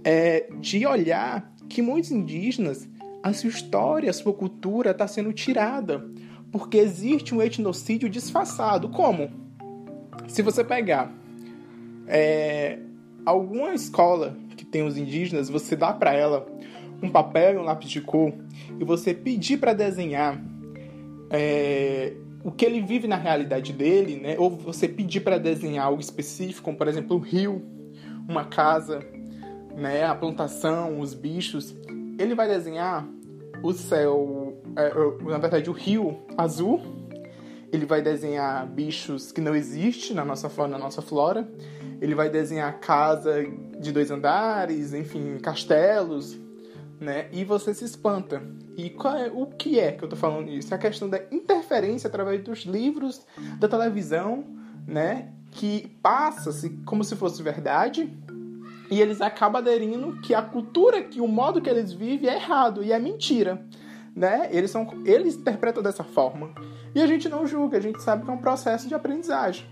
é, 0.05 0.49
de 0.61 0.87
olhar 0.87 1.52
que 1.69 1.83
muitos 1.83 2.11
indígenas, 2.11 2.88
a 3.23 3.33
sua 3.33 3.50
história, 3.50 4.09
a 4.09 4.12
sua 4.12 4.33
cultura 4.33 4.93
está 4.93 5.07
sendo 5.07 5.33
tirada, 5.33 6.09
porque 6.50 6.78
existe 6.78 7.35
um 7.35 7.43
etnocídio 7.43 8.09
disfarçado. 8.09 8.88
Como? 8.88 9.31
Se 10.26 10.40
você 10.40 10.64
pegar 10.64 11.12
é, 12.08 12.78
alguma 13.24 13.74
escola 13.74 14.36
que 14.56 14.64
tem 14.64 14.82
os 14.82 14.96
indígenas, 14.96 15.50
você 15.50 15.76
dá 15.76 15.92
para 15.92 16.12
ela 16.12 16.46
um 17.02 17.10
papel 17.10 17.54
e 17.54 17.58
um 17.58 17.62
lápis 17.62 17.90
de 17.90 18.00
cor 18.00 18.32
e 18.80 18.84
você 18.84 19.14
pedir 19.14 19.58
para 19.58 19.72
desenhar 19.72 20.42
é, 21.30 22.14
o 22.42 22.50
que 22.50 22.64
ele 22.64 22.80
vive 22.80 23.06
na 23.06 23.16
realidade 23.16 23.72
dele, 23.72 24.16
né? 24.16 24.36
Ou 24.38 24.50
você 24.50 24.88
pedir 24.88 25.20
para 25.20 25.38
desenhar 25.38 25.86
algo 25.86 26.00
específico, 26.00 26.64
como 26.64 26.76
por 26.76 26.88
exemplo 26.88 27.16
um 27.16 27.20
rio, 27.20 27.62
uma 28.26 28.44
casa, 28.44 29.00
né? 29.76 30.04
A 30.04 30.14
plantação, 30.14 30.98
os 30.98 31.14
bichos. 31.14 31.76
Ele 32.18 32.34
vai 32.34 32.48
desenhar 32.48 33.06
o 33.62 33.72
céu, 33.72 34.56
é, 34.76 34.92
na 35.30 35.38
verdade 35.38 35.68
o 35.68 35.72
rio 35.72 36.16
azul. 36.36 36.80
Ele 37.70 37.84
vai 37.84 38.00
desenhar 38.00 38.66
bichos 38.66 39.30
que 39.30 39.42
não 39.42 39.54
existem 39.54 40.16
na 40.16 40.24
nossa 40.24 40.48
flora, 40.48 40.70
na 40.70 40.78
nossa 40.78 41.02
flora 41.02 41.46
ele 42.00 42.14
vai 42.14 42.28
desenhar 42.28 42.78
casa 42.81 43.45
de 43.78 43.93
dois 43.93 44.11
andares, 44.11 44.95
enfim, 44.95 45.38
castelos, 45.38 46.38
né? 47.00 47.28
E 47.33 47.45
você 47.45 47.75
se 47.75 47.85
espanta. 47.85 48.43
E 48.76 48.90
qual 48.90 49.17
é, 49.17 49.31
o 49.33 49.47
que 49.47 49.78
é 49.78 49.93
que 49.93 50.05
eu 50.05 50.09
tô 50.09 50.17
falando 50.17 50.50
isso? 50.50 50.73
É 50.73 50.76
a 50.76 50.81
questão 50.81 51.09
da 51.09 51.21
interferência 51.31 52.09
através 52.09 52.43
dos 52.43 52.61
livros, 52.61 53.26
da 53.59 53.69
televisão, 53.69 54.45
né? 54.87 55.31
Que 55.50 55.88
passa-se 56.02 56.71
como 56.85 57.02
se 57.02 57.17
fosse 57.17 57.43
verdade, 57.43 58.12
e 58.90 59.00
eles 59.00 59.21
acabam 59.21 59.61
aderindo 59.61 60.21
que 60.21 60.35
a 60.35 60.43
cultura, 60.43 61.02
que 61.02 61.21
o 61.21 61.28
modo 61.28 61.61
que 61.61 61.69
eles 61.69 61.93
vivem 61.93 62.31
é 62.31 62.37
errado 62.37 62.83
e 62.83 62.93
é 62.93 62.99
mentira, 62.99 63.61
né? 64.14 64.49
Eles 64.50 64.71
são, 64.71 64.87
eles 65.05 65.35
interpretam 65.35 65.83
dessa 65.83 66.05
forma. 66.05 66.50
E 66.95 67.02
a 67.02 67.07
gente 67.07 67.28
não 67.28 67.47
julga, 67.47 67.76
a 67.76 67.81
gente 67.81 68.02
sabe 68.02 68.25
que 68.25 68.31
é 68.31 68.33
um 68.33 68.38
processo 68.38 68.88
de 68.88 68.95
aprendizagem 68.95 69.67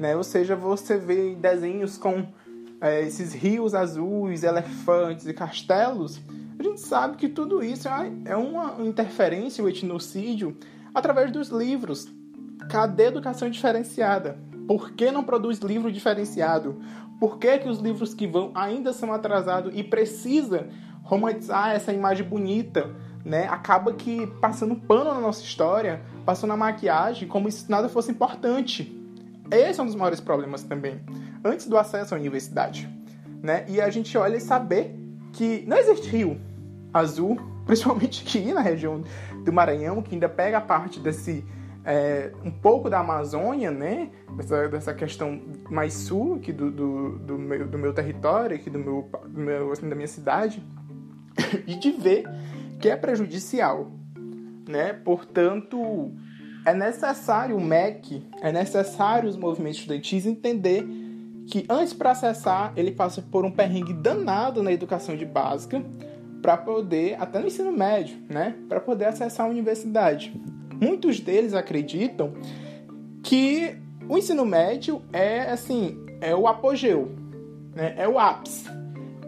né? 0.00 0.16
Ou 0.16 0.24
seja, 0.24 0.56
você 0.56 0.96
vê 0.96 1.34
desenhos 1.34 1.98
com 1.98 2.26
é, 2.80 3.02
esses 3.02 3.34
rios 3.34 3.74
azuis, 3.74 4.42
elefantes 4.42 5.26
e 5.26 5.34
castelos, 5.34 6.18
a 6.58 6.62
gente 6.62 6.80
sabe 6.80 7.16
que 7.16 7.28
tudo 7.28 7.62
isso 7.62 7.86
é 8.24 8.36
uma 8.36 8.76
interferência, 8.80 9.62
o 9.62 9.68
etnocídio, 9.68 10.56
através 10.94 11.30
dos 11.30 11.48
livros. 11.48 12.10
Cadê 12.70 13.04
a 13.04 13.08
educação 13.08 13.48
diferenciada? 13.48 14.38
Por 14.66 14.92
que 14.92 15.10
não 15.10 15.22
produz 15.22 15.58
livro 15.58 15.92
diferenciado? 15.92 16.80
Por 17.18 17.38
que, 17.38 17.58
que 17.58 17.68
os 17.68 17.78
livros 17.78 18.14
que 18.14 18.26
vão 18.26 18.50
ainda 18.54 18.92
são 18.92 19.12
atrasados 19.12 19.72
e 19.74 19.84
precisa 19.84 20.68
romantizar 21.02 21.72
essa 21.72 21.92
imagem 21.92 22.26
bonita 22.26 22.90
né, 23.24 23.46
acaba 23.48 23.92
que 23.92 24.26
passando 24.40 24.74
pano 24.74 25.12
na 25.12 25.20
nossa 25.20 25.42
história, 25.42 26.02
passando 26.24 26.52
a 26.52 26.56
maquiagem 26.56 27.28
como 27.28 27.50
se 27.50 27.70
nada 27.70 27.88
fosse 27.88 28.10
importante. 28.10 28.99
Esse 29.50 29.80
é 29.80 29.82
um 29.82 29.86
dos 29.86 29.94
maiores 29.94 30.20
problemas 30.20 30.62
também, 30.62 31.00
antes 31.44 31.66
do 31.66 31.76
acesso 31.76 32.14
à 32.14 32.18
universidade. 32.18 32.88
Né? 33.42 33.64
E 33.68 33.80
a 33.80 33.90
gente 33.90 34.16
olha 34.16 34.36
e 34.36 34.40
saber 34.40 34.94
que 35.32 35.64
não 35.66 35.76
existe 35.76 36.08
rio 36.08 36.40
azul, 36.92 37.36
principalmente 37.66 38.22
aqui 38.22 38.52
na 38.52 38.60
região 38.60 39.02
do 39.44 39.52
Maranhão, 39.52 40.02
que 40.02 40.14
ainda 40.14 40.28
pega 40.28 40.60
parte 40.60 41.00
desse 41.00 41.44
é, 41.84 42.32
um 42.44 42.50
pouco 42.50 42.90
da 42.90 43.00
Amazônia, 43.00 43.70
né? 43.70 44.10
Dessa, 44.36 44.68
dessa 44.68 44.94
questão 44.94 45.40
mais 45.70 45.94
sul 45.94 46.36
aqui 46.36 46.52
do, 46.52 46.70
do, 46.70 47.18
do, 47.18 47.38
meu, 47.38 47.66
do 47.66 47.78
meu 47.78 47.92
território, 47.92 48.56
aqui 48.56 48.68
do 48.68 48.78
meu, 48.78 49.08
do 49.26 49.40
meu 49.40 49.72
assim, 49.72 49.88
da 49.88 49.94
minha 49.94 50.08
cidade, 50.08 50.62
e 51.66 51.74
de 51.76 51.92
ver 51.92 52.24
que 52.78 52.88
é 52.88 52.96
prejudicial, 52.96 53.90
né? 54.68 54.92
Portanto, 54.92 56.12
é 56.64 56.74
necessário 56.74 57.56
o 57.56 57.60
MEC, 57.60 58.22
é 58.40 58.52
necessário 58.52 59.28
os 59.28 59.36
movimentos 59.36 59.78
estudantis 59.78 60.26
entender 60.26 60.86
que 61.46 61.64
antes 61.68 61.92
para 61.92 62.12
acessar 62.12 62.72
ele 62.76 62.92
passa 62.92 63.22
por 63.22 63.44
um 63.44 63.50
perrengue 63.50 63.92
danado 63.92 64.62
na 64.62 64.72
educação 64.72 65.16
de 65.16 65.24
básica 65.24 65.82
para 66.40 66.56
poder 66.56 67.16
até 67.20 67.38
no 67.38 67.46
ensino 67.46 67.72
médio, 67.72 68.16
né? 68.28 68.54
Para 68.68 68.80
poder 68.80 69.06
acessar 69.06 69.46
a 69.46 69.48
universidade. 69.48 70.32
Muitos 70.80 71.20
deles 71.20 71.52
acreditam 71.52 72.32
que 73.22 73.76
o 74.08 74.16
ensino 74.16 74.46
médio 74.46 75.02
é 75.12 75.50
assim, 75.50 75.98
é 76.20 76.34
o 76.34 76.46
apogeu, 76.46 77.10
né? 77.74 77.94
É 77.96 78.08
o 78.08 78.18
ápice 78.18 78.66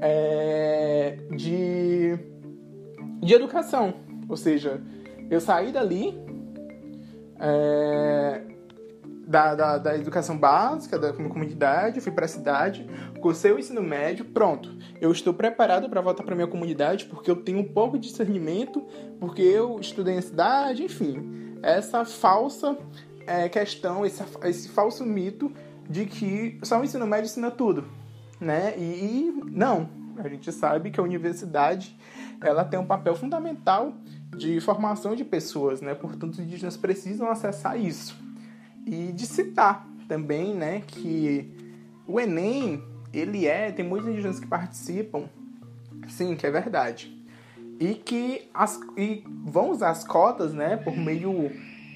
é, 0.01 1.19
de 1.37 2.19
de 3.23 3.35
educação, 3.35 3.95
ou 4.29 4.37
seja, 4.37 4.81
eu 5.31 5.41
saí 5.41 5.71
dali 5.71 6.19
é, 7.43 8.41
da, 9.27 9.55
da, 9.55 9.79
da, 9.79 9.97
educação 9.97 10.39
básica, 10.39 10.97
da 10.97 11.13
comunidade, 11.13 12.01
fui 12.01 12.13
para 12.13 12.25
a 12.25 12.29
cidade, 12.29 12.87
cursei 13.21 13.51
o 13.51 13.59
ensino 13.59 13.83
médio, 13.83 14.25
pronto. 14.25 14.71
Eu 15.01 15.11
estou 15.11 15.35
preparado 15.35 15.89
para 15.89 16.01
voltar 16.01 16.23
para 16.23 16.37
minha 16.37 16.47
comunidade 16.47 17.07
porque 17.07 17.29
eu 17.29 17.37
tenho 17.37 17.59
um 17.59 17.65
pouco 17.65 17.99
de 17.99 18.09
discernimento, 18.09 18.87
porque 19.19 19.43
eu 19.43 19.81
estudei 19.81 20.15
na 20.15 20.23
cidade, 20.23 20.85
enfim. 20.85 21.59
Essa 21.63 22.05
falsa 22.05 22.79
é, 23.27 23.49
questão, 23.49 24.07
esse, 24.07 24.23
esse 24.45 24.69
falso 24.69 25.05
mito 25.05 25.53
de 25.91 26.07
que 26.07 26.61
só 26.63 26.81
o 26.81 26.85
ensino 26.85 27.07
médio 27.07 27.25
ensina 27.25 27.51
tudo, 27.51 27.85
né? 28.41 28.75
E, 28.77 28.83
e 28.83 29.43
não, 29.47 29.89
a 30.17 30.29
gente 30.29 30.53
sabe 30.53 30.91
que 30.91 31.01
a 31.01 31.03
universidade 31.03 31.97
ela 32.41 32.65
tem 32.65 32.79
um 32.79 32.87
papel 32.87 33.15
fundamental 33.15 33.93
de 34.37 34.61
formação 34.61 35.15
de 35.15 35.25
pessoas, 35.25 35.81
né? 35.81 35.95
Portanto, 35.95 36.33
os 36.33 36.39
indígenas 36.39 36.77
precisam 36.77 37.31
acessar 37.31 37.79
isso. 37.79 38.17
E 38.87 39.12
de 39.12 39.27
citar 39.27 39.87
também, 40.09 40.55
né, 40.55 40.83
que 40.87 41.51
o 42.07 42.19
Enem, 42.19 42.83
ele 43.12 43.47
é, 43.47 43.71
tem 43.71 43.85
muitos 43.85 44.09
indígenas 44.09 44.41
que 44.41 44.47
participam, 44.47 45.25
sim, 46.09 46.35
que 46.35 46.47
é 46.47 46.51
verdade. 46.51 47.17
E 47.79 47.95
que 47.95 48.51
as, 48.53 48.79
e 48.97 49.25
vão 49.45 49.71
usar 49.71 49.91
as 49.91 50.05
cotas, 50.05 50.53
né, 50.53 50.77
por 50.77 50.97
meio 50.97 51.51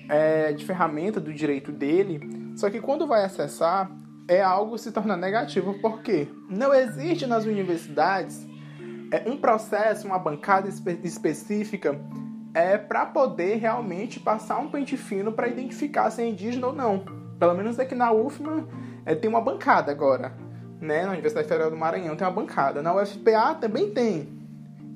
é, 0.08 0.52
de 0.52 0.64
ferramenta 0.64 1.20
do 1.20 1.32
direito 1.32 1.72
dele, 1.72 2.20
só 2.56 2.70
que 2.70 2.80
quando 2.80 3.06
vai 3.06 3.24
acessar, 3.24 3.90
é 4.28 4.42
algo 4.42 4.78
se 4.78 4.90
torna 4.90 5.16
negativo, 5.16 5.74
porque 5.80 6.28
não 6.48 6.74
existe 6.74 7.26
nas 7.26 7.44
universidades 7.44 8.46
é, 9.10 9.28
um 9.28 9.36
processo, 9.36 10.06
uma 10.06 10.18
bancada 10.18 10.68
espe 10.68 10.98
específica 11.04 12.00
é 12.56 12.78
para 12.78 13.04
poder 13.04 13.56
realmente 13.56 14.18
passar 14.18 14.56
um 14.56 14.70
pente 14.70 14.96
fino 14.96 15.30
para 15.30 15.46
identificar 15.46 16.10
se 16.10 16.22
é 16.22 16.26
indígena 16.26 16.68
ou 16.68 16.72
não. 16.72 17.04
Pelo 17.38 17.54
menos 17.54 17.78
aqui 17.78 17.94
na 17.94 18.10
UFMA 18.10 18.66
é, 19.04 19.14
tem 19.14 19.28
uma 19.28 19.42
bancada 19.42 19.92
agora, 19.92 20.32
né? 20.80 21.04
Na 21.04 21.12
Universidade 21.12 21.46
Federal 21.46 21.70
do 21.70 21.76
Maranhão 21.76 22.16
tem 22.16 22.26
uma 22.26 22.32
bancada. 22.32 22.80
Na 22.80 22.94
UFPA 22.94 23.56
também 23.60 23.90
tem. 23.90 24.40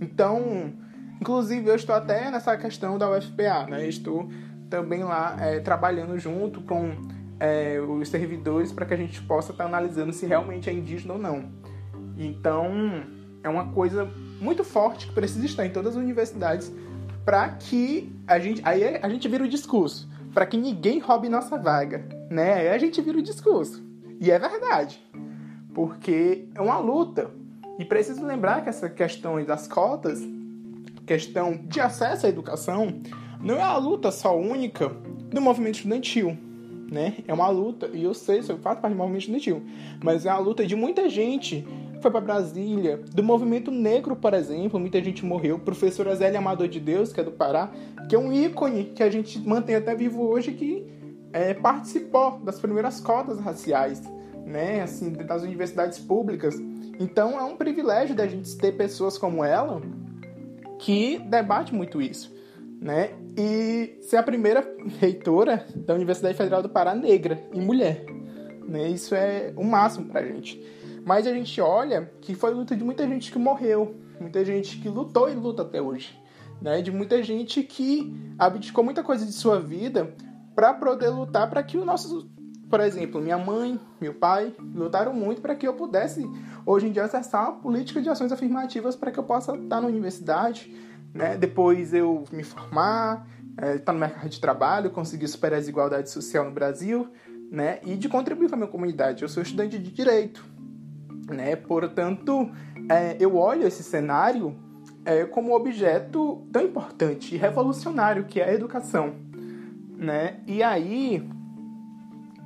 Então, 0.00 0.72
inclusive 1.20 1.68
eu 1.68 1.74
estou 1.74 1.94
até 1.94 2.30
nessa 2.30 2.56
questão 2.56 2.96
da 2.96 3.10
UFPA, 3.10 3.66
né? 3.68 3.86
Estou 3.86 4.30
também 4.70 5.04
lá 5.04 5.36
é, 5.38 5.60
trabalhando 5.60 6.18
junto 6.18 6.62
com 6.62 6.92
é, 7.38 7.78
os 7.78 8.08
servidores 8.08 8.72
para 8.72 8.86
que 8.86 8.94
a 8.94 8.96
gente 8.96 9.20
possa 9.24 9.52
estar 9.52 9.64
tá 9.64 9.68
analisando 9.68 10.14
se 10.14 10.24
realmente 10.24 10.70
é 10.70 10.72
indígena 10.72 11.12
ou 11.12 11.20
não. 11.20 11.52
Então, 12.16 13.04
é 13.44 13.50
uma 13.50 13.70
coisa 13.70 14.10
muito 14.40 14.64
forte 14.64 15.08
que 15.08 15.12
precisa 15.12 15.44
estar 15.44 15.66
em 15.66 15.70
todas 15.70 15.94
as 15.94 16.02
universidades 16.02 16.72
para 17.30 17.48
que 17.50 18.12
a 18.26 18.40
gente. 18.40 18.60
Aí 18.64 18.98
a 19.00 19.08
gente 19.08 19.28
vira 19.28 19.44
o 19.44 19.48
discurso. 19.48 20.10
para 20.34 20.46
que 20.46 20.56
ninguém 20.56 20.98
roube 20.98 21.28
nossa 21.28 21.56
vaga. 21.56 22.04
Né? 22.28 22.54
Aí 22.54 22.68
a 22.70 22.78
gente 22.78 23.00
vira 23.00 23.18
o 23.18 23.22
discurso. 23.22 23.80
E 24.20 24.32
é 24.32 24.38
verdade. 24.38 25.00
Porque 25.72 26.48
é 26.56 26.60
uma 26.60 26.78
luta. 26.78 27.30
E 27.78 27.84
preciso 27.84 28.26
lembrar 28.26 28.64
que 28.64 28.68
essa 28.68 28.90
questão 28.90 29.42
das 29.44 29.68
cotas, 29.68 30.20
questão 31.06 31.56
de 31.68 31.80
acesso 31.80 32.26
à 32.26 32.28
educação, 32.28 33.00
não 33.40 33.54
é 33.54 33.62
a 33.62 33.76
luta 33.76 34.10
só 34.10 34.36
única 34.36 34.88
do 34.88 35.40
movimento 35.40 35.76
estudantil. 35.76 36.36
Né? 36.90 37.18
É 37.28 37.32
uma 37.32 37.48
luta, 37.48 37.88
e 37.92 38.02
eu 38.02 38.12
sei, 38.12 38.40
eu 38.40 38.58
faço 38.58 38.80
parte 38.80 38.92
do 38.92 38.96
movimento 38.96 39.20
estudantil, 39.20 39.62
mas 40.02 40.26
é 40.26 40.30
a 40.30 40.38
luta 40.38 40.66
de 40.66 40.74
muita 40.74 41.08
gente 41.08 41.64
foi 42.00 42.10
para 42.10 42.20
Brasília, 42.20 43.00
do 43.12 43.22
movimento 43.22 43.70
negro, 43.70 44.16
por 44.16 44.34
exemplo, 44.34 44.80
muita 44.80 45.02
gente 45.02 45.24
morreu. 45.24 45.56
O 45.56 45.60
professor 45.60 46.08
Azélio 46.08 46.38
Amador 46.38 46.68
de 46.68 46.80
Deus, 46.80 47.12
que 47.12 47.20
é 47.20 47.24
do 47.24 47.32
Pará, 47.32 47.70
que 48.08 48.14
é 48.14 48.18
um 48.18 48.32
ícone 48.32 48.84
que 48.84 49.02
a 49.02 49.10
gente 49.10 49.38
mantém 49.46 49.76
até 49.76 49.94
vivo 49.94 50.22
hoje, 50.22 50.52
que 50.52 50.86
é, 51.32 51.54
participou 51.54 52.40
das 52.40 52.58
primeiras 52.58 53.00
cotas 53.00 53.38
raciais, 53.38 54.02
né, 54.44 54.82
assim, 54.82 55.12
das 55.12 55.42
universidades 55.42 55.98
públicas. 55.98 56.56
Então 56.98 57.38
é 57.38 57.42
um 57.42 57.56
privilégio 57.56 58.14
da 58.14 58.26
gente 58.26 58.56
ter 58.56 58.72
pessoas 58.72 59.16
como 59.16 59.44
ela 59.44 59.80
que 60.78 61.18
debate 61.18 61.74
muito 61.74 62.00
isso, 62.00 62.34
né? 62.80 63.10
E 63.36 63.98
ser 64.02 64.16
a 64.16 64.22
primeira 64.22 64.66
reitora 64.98 65.64
da 65.76 65.94
Universidade 65.94 66.36
Federal 66.36 66.62
do 66.62 66.68
Pará 66.68 66.94
negra 66.94 67.42
e 67.52 67.60
mulher, 67.60 68.04
né? 68.66 68.88
Isso 68.88 69.14
é 69.14 69.52
o 69.56 69.64
máximo 69.64 70.06
pra 70.06 70.24
gente. 70.24 70.60
Mas 71.04 71.26
a 71.26 71.32
gente 71.32 71.60
olha 71.60 72.10
que 72.20 72.34
foi 72.34 72.52
luta 72.52 72.76
de 72.76 72.84
muita 72.84 73.06
gente 73.06 73.32
que 73.32 73.38
morreu, 73.38 73.96
muita 74.20 74.44
gente 74.44 74.78
que 74.78 74.88
lutou 74.88 75.28
e 75.28 75.34
luta 75.34 75.62
até 75.62 75.80
hoje, 75.80 76.18
né? 76.60 76.82
De 76.82 76.90
muita 76.90 77.22
gente 77.22 77.62
que 77.62 78.14
abdicou 78.38 78.84
muita 78.84 79.02
coisa 79.02 79.24
de 79.24 79.32
sua 79.32 79.60
vida 79.60 80.14
para 80.54 80.74
poder 80.74 81.08
lutar 81.08 81.48
para 81.48 81.62
que 81.62 81.78
o 81.78 81.84
nosso, 81.84 82.28
por 82.68 82.80
exemplo, 82.80 83.20
minha 83.20 83.38
mãe, 83.38 83.80
meu 84.00 84.14
pai 84.14 84.54
lutaram 84.74 85.12
muito 85.14 85.40
para 85.40 85.54
que 85.54 85.66
eu 85.66 85.74
pudesse 85.74 86.28
hoje 86.66 86.86
em 86.86 86.92
dia 86.92 87.04
acessar 87.04 87.46
a 87.46 87.52
política 87.52 88.00
de 88.00 88.08
ações 88.08 88.30
afirmativas 88.30 88.94
para 88.94 89.10
que 89.10 89.18
eu 89.18 89.24
possa 89.24 89.56
estar 89.56 89.80
na 89.80 89.86
universidade, 89.86 90.74
né? 91.14 91.36
Depois 91.36 91.94
eu 91.94 92.24
me 92.30 92.42
formar, 92.42 93.26
é, 93.56 93.76
estar 93.76 93.92
no 93.92 93.98
mercado 93.98 94.28
de 94.28 94.40
trabalho, 94.40 94.90
conseguir 94.90 95.28
superar 95.28 95.56
a 95.56 95.60
desigualdade 95.60 96.10
social 96.10 96.44
no 96.44 96.50
Brasil, 96.50 97.08
né? 97.50 97.80
E 97.84 97.96
de 97.96 98.08
contribuir 98.08 98.48
com 98.48 98.54
a 98.54 98.58
minha 98.58 98.70
comunidade. 98.70 99.22
Eu 99.22 99.28
sou 99.28 99.42
estudante 99.42 99.78
de 99.78 99.90
direito, 99.90 100.44
né? 101.30 101.56
Portanto, 101.56 102.50
é, 102.88 103.16
eu 103.18 103.36
olho 103.36 103.66
esse 103.66 103.82
cenário 103.82 104.54
é, 105.04 105.24
como 105.24 105.54
objeto 105.54 106.46
tão 106.52 106.62
importante 106.62 107.34
e 107.34 107.38
revolucionário 107.38 108.24
que 108.24 108.40
é 108.40 108.50
a 108.50 108.54
educação. 108.54 109.14
Né? 109.96 110.40
E 110.46 110.62
aí 110.62 111.28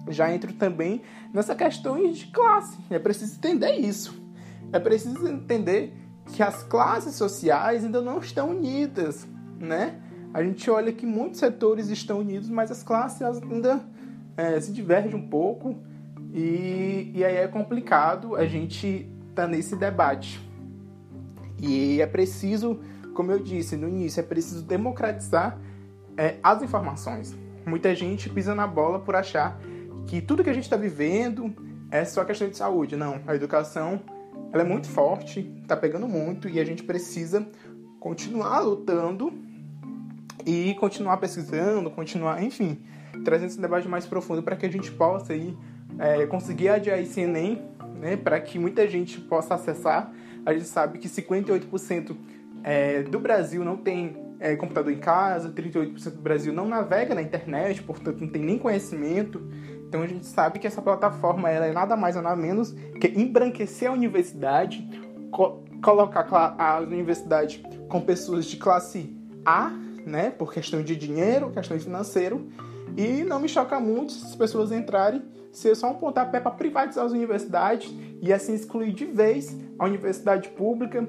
já 0.08 0.32
entro 0.32 0.52
também 0.52 1.02
nessa 1.32 1.54
questão 1.54 1.96
de 2.10 2.26
classe. 2.26 2.78
É 2.90 2.98
preciso 2.98 3.36
entender 3.36 3.72
isso. 3.76 4.22
É 4.72 4.78
preciso 4.78 5.26
entender 5.26 5.94
que 6.26 6.42
as 6.42 6.62
classes 6.62 7.14
sociais 7.14 7.84
ainda 7.84 8.00
não 8.00 8.18
estão 8.18 8.50
unidas, 8.50 9.26
né? 9.58 10.00
A 10.32 10.42
gente 10.42 10.68
olha 10.68 10.92
que 10.92 11.06
muitos 11.06 11.38
setores 11.38 11.88
estão 11.88 12.18
unidos, 12.18 12.48
mas 12.48 12.70
as 12.70 12.82
classes 12.82 13.22
ainda 13.22 13.80
é, 14.36 14.58
se 14.60 14.72
divergem 14.72 15.14
um 15.14 15.28
pouco 15.28 15.76
e, 16.34 17.12
e 17.14 17.24
aí 17.24 17.36
é 17.36 17.46
complicado 17.46 18.34
a 18.34 18.44
gente 18.44 19.08
tá 19.36 19.46
nesse 19.46 19.76
debate. 19.76 20.40
E 21.62 22.00
é 22.00 22.06
preciso, 22.08 22.80
como 23.14 23.30
eu 23.30 23.38
disse 23.38 23.76
no 23.76 23.88
início, 23.88 24.18
é 24.18 24.22
preciso 24.24 24.64
democratizar 24.64 25.56
é, 26.16 26.36
as 26.42 26.60
informações. 26.60 27.36
Muita 27.64 27.94
gente 27.94 28.28
pisa 28.28 28.52
na 28.52 28.66
bola 28.66 28.98
por 28.98 29.14
achar 29.14 29.60
que 30.08 30.20
tudo 30.20 30.42
que 30.42 30.50
a 30.50 30.52
gente 30.52 30.64
está 30.64 30.76
vivendo 30.76 31.54
é 31.88 32.04
só 32.04 32.24
questão 32.24 32.48
de 32.48 32.56
saúde. 32.56 32.96
Não, 32.96 33.20
a 33.28 33.36
educação 33.36 34.02
ela 34.52 34.62
é 34.62 34.66
muito 34.66 34.88
forte, 34.88 35.48
está 35.62 35.76
pegando 35.76 36.08
muito 36.08 36.48
e 36.48 36.58
a 36.58 36.64
gente 36.64 36.82
precisa 36.82 37.46
continuar 38.00 38.58
lutando 38.58 39.32
e 40.44 40.74
continuar 40.74 41.16
pesquisando, 41.18 41.88
continuar, 41.92 42.42
enfim, 42.42 42.84
trazendo 43.24 43.50
esse 43.50 43.60
debate 43.60 43.86
mais 43.86 44.04
profundo 44.04 44.42
para 44.42 44.56
que 44.56 44.66
a 44.66 44.70
gente 44.70 44.90
possa 44.90 45.32
ir 45.32 45.56
é, 45.98 46.26
conseguir 46.26 46.68
adiar 46.68 46.98
esse 46.98 47.20
Enem, 47.20 47.62
né, 47.96 48.16
para 48.16 48.40
que 48.40 48.58
muita 48.58 48.86
gente 48.88 49.20
possa 49.20 49.54
acessar. 49.54 50.12
A 50.44 50.52
gente 50.52 50.66
sabe 50.66 50.98
que 50.98 51.08
58% 51.08 52.16
é, 52.62 53.02
do 53.02 53.18
Brasil 53.18 53.64
não 53.64 53.76
tem 53.76 54.16
é, 54.38 54.56
computador 54.56 54.92
em 54.92 54.98
casa, 54.98 55.50
38% 55.50 56.10
do 56.10 56.22
Brasil 56.22 56.52
não 56.52 56.66
navega 56.66 57.14
na 57.14 57.22
internet, 57.22 57.82
portanto 57.82 58.20
não 58.20 58.28
tem 58.28 58.42
nem 58.42 58.58
conhecimento. 58.58 59.40
Então 59.88 60.02
a 60.02 60.06
gente 60.06 60.26
sabe 60.26 60.58
que 60.58 60.66
essa 60.66 60.82
plataforma 60.82 61.48
ela 61.50 61.66
é 61.66 61.72
nada 61.72 61.96
mais 61.96 62.16
nada 62.16 62.34
menos 62.34 62.72
que 63.00 63.08
embranquecer 63.08 63.88
a 63.88 63.92
universidade, 63.92 64.88
co 65.30 65.62
colocar 65.82 66.54
a 66.58 66.80
universidade 66.80 67.62
com 67.90 68.00
pessoas 68.00 68.46
de 68.46 68.56
classe 68.56 69.14
A, 69.44 69.70
né, 70.06 70.30
por 70.30 70.50
questão 70.52 70.82
de 70.82 70.96
dinheiro, 70.96 71.50
questão 71.50 71.76
de 71.76 71.84
financeiro, 71.84 72.48
e 72.96 73.24
não 73.24 73.40
me 73.40 73.48
choca 73.48 73.80
muito 73.80 74.12
se 74.12 74.24
as 74.24 74.36
pessoas 74.36 74.70
entrarem 74.70 75.22
ser 75.52 75.74
só 75.76 75.90
um 75.90 75.94
pontapé 75.94 76.40
para 76.40 76.50
privatizar 76.50 77.04
as 77.04 77.12
universidades 77.12 77.92
e 78.20 78.32
assim 78.32 78.54
excluir 78.54 78.92
de 78.92 79.04
vez 79.04 79.56
a 79.78 79.84
universidade 79.84 80.48
pública, 80.50 81.06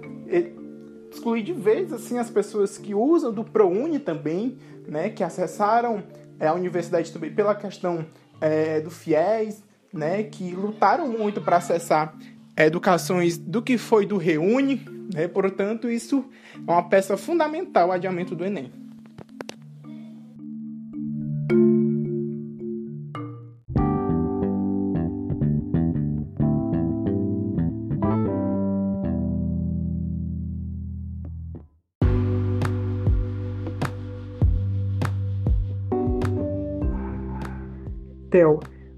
excluir 1.12 1.44
de 1.44 1.54
vez 1.54 1.92
assim 1.92 2.18
as 2.18 2.30
pessoas 2.30 2.78
que 2.78 2.94
usam 2.94 3.32
do 3.32 3.44
ProUni 3.44 4.00
também, 4.00 4.58
né, 4.88 5.10
que 5.10 5.24
acessaram 5.24 6.04
é, 6.40 6.48
a 6.48 6.54
universidade 6.54 7.12
também 7.12 7.34
pela 7.34 7.56
questão 7.56 8.06
é, 8.40 8.82
do 8.82 8.92
FIES, 8.92 9.64
né, 9.92 10.24
que 10.24 10.52
lutaram 10.52 11.08
muito 11.08 11.42
para 11.42 11.58
acessar 11.58 12.16
educações 12.56 13.38
do 13.38 13.62
que 13.62 13.78
foi 13.78 14.06
do 14.06 14.18
Reúne, 14.18 14.86
né, 15.14 15.28
portanto 15.28 15.90
isso 15.90 16.26
é 16.56 16.72
uma 16.72 16.84
peça 16.84 17.18
fundamental, 17.18 17.90
o 17.90 17.92
adiamento 17.92 18.36
do 18.36 18.46
Enem. 18.46 18.85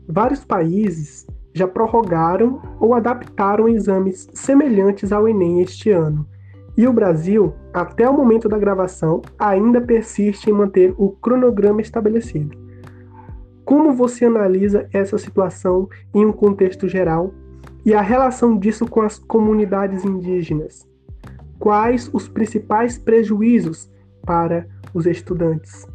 Vários 0.07 0.43
países 0.45 1.27
já 1.53 1.67
prorrogaram 1.67 2.61
ou 2.79 2.93
adaptaram 2.93 3.67
exames 3.67 4.29
semelhantes 4.33 5.11
ao 5.11 5.27
Enem 5.27 5.61
este 5.61 5.91
ano. 5.91 6.25
E 6.77 6.87
o 6.87 6.93
Brasil, 6.93 7.53
até 7.73 8.07
o 8.07 8.13
momento 8.13 8.47
da 8.47 8.57
gravação, 8.57 9.21
ainda 9.39 9.81
persiste 9.81 10.49
em 10.49 10.53
manter 10.53 10.93
o 10.97 11.09
cronograma 11.09 11.81
estabelecido. 11.81 12.55
Como 13.65 13.91
você 13.91 14.25
analisa 14.25 14.87
essa 14.93 15.17
situação 15.17 15.89
em 16.13 16.25
um 16.25 16.31
contexto 16.31 16.87
geral 16.87 17.33
e 17.83 17.93
a 17.93 18.01
relação 18.01 18.57
disso 18.57 18.85
com 18.85 19.01
as 19.01 19.17
comunidades 19.17 20.05
indígenas? 20.05 20.87
Quais 21.59 22.09
os 22.13 22.29
principais 22.29 22.97
prejuízos 22.97 23.91
para 24.23 24.67
os 24.93 25.05
estudantes? 25.07 25.87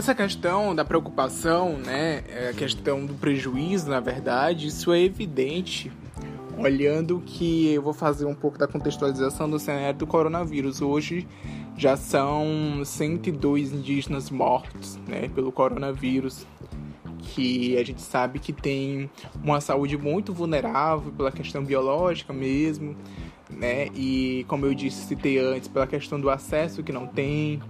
Essa 0.00 0.14
questão 0.14 0.74
da 0.74 0.82
preocupação, 0.82 1.76
né, 1.76 2.24
é 2.26 2.48
a 2.48 2.54
questão 2.54 3.04
do 3.04 3.12
prejuízo, 3.12 3.90
na 3.90 4.00
verdade, 4.00 4.68
isso 4.68 4.94
é 4.94 5.00
evidente 5.00 5.92
olhando 6.56 7.22
que 7.26 7.68
eu 7.68 7.82
vou 7.82 7.92
fazer 7.92 8.24
um 8.24 8.34
pouco 8.34 8.56
da 8.56 8.66
contextualização 8.66 9.48
do 9.48 9.58
cenário 9.58 9.98
do 9.98 10.06
coronavírus. 10.06 10.80
Hoje 10.80 11.28
já 11.76 11.98
são 11.98 12.80
102 12.82 13.74
indígenas 13.74 14.30
mortos 14.30 14.98
né, 15.06 15.28
pelo 15.34 15.52
coronavírus, 15.52 16.46
que 17.18 17.76
a 17.76 17.84
gente 17.84 18.00
sabe 18.00 18.38
que 18.38 18.54
tem 18.54 19.10
uma 19.44 19.60
saúde 19.60 19.98
muito 19.98 20.32
vulnerável 20.32 21.12
pela 21.12 21.30
questão 21.30 21.62
biológica 21.62 22.32
mesmo, 22.32 22.96
né? 23.50 23.88
E 23.94 24.46
como 24.48 24.64
eu 24.64 24.72
disse, 24.72 25.04
citei 25.04 25.38
antes, 25.38 25.68
pela 25.68 25.86
questão 25.86 26.18
do 26.18 26.30
acesso 26.30 26.82
que 26.82 26.90
não 26.90 27.06
tem, 27.06 27.60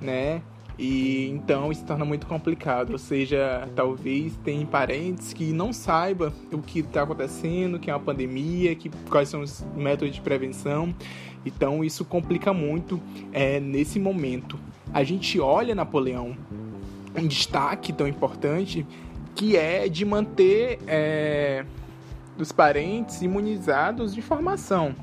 né? 0.00 0.42
E 0.78 1.28
então 1.30 1.72
isso 1.72 1.84
torna 1.84 2.04
muito 2.04 2.26
complicado, 2.26 2.90
ou 2.92 2.98
seja, 2.98 3.68
talvez 3.74 4.36
tem 4.44 4.64
parentes 4.64 5.32
que 5.32 5.52
não 5.52 5.72
saiba 5.72 6.32
o 6.52 6.58
que 6.58 6.80
está 6.80 7.02
acontecendo, 7.02 7.80
que 7.80 7.90
é 7.90 7.94
uma 7.94 8.00
pandemia, 8.00 8.74
que 8.76 8.88
quais 9.10 9.28
são 9.28 9.40
os 9.40 9.66
métodos 9.74 10.14
de 10.14 10.20
prevenção. 10.20 10.94
Então 11.44 11.82
isso 11.82 12.04
complica 12.04 12.52
muito 12.52 13.00
é, 13.32 13.58
nesse 13.58 13.98
momento. 13.98 14.58
A 14.94 15.02
gente 15.02 15.40
olha 15.40 15.74
Napoleão 15.74 16.36
um 17.16 17.26
destaque 17.26 17.92
tão 17.92 18.06
importante 18.06 18.86
que 19.34 19.56
é 19.56 19.88
de 19.88 20.04
manter 20.04 20.78
é, 20.86 21.64
os 22.38 22.52
parentes 22.52 23.20
imunizados 23.20 24.14
de 24.14 24.22
formação. 24.22 24.94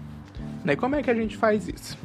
Né? 0.63 0.75
Como 0.75 0.95
é 0.95 1.03
que 1.03 1.11
a 1.11 1.13
gente 1.13 1.35
faz 1.35 1.67
isso? 1.67 1.97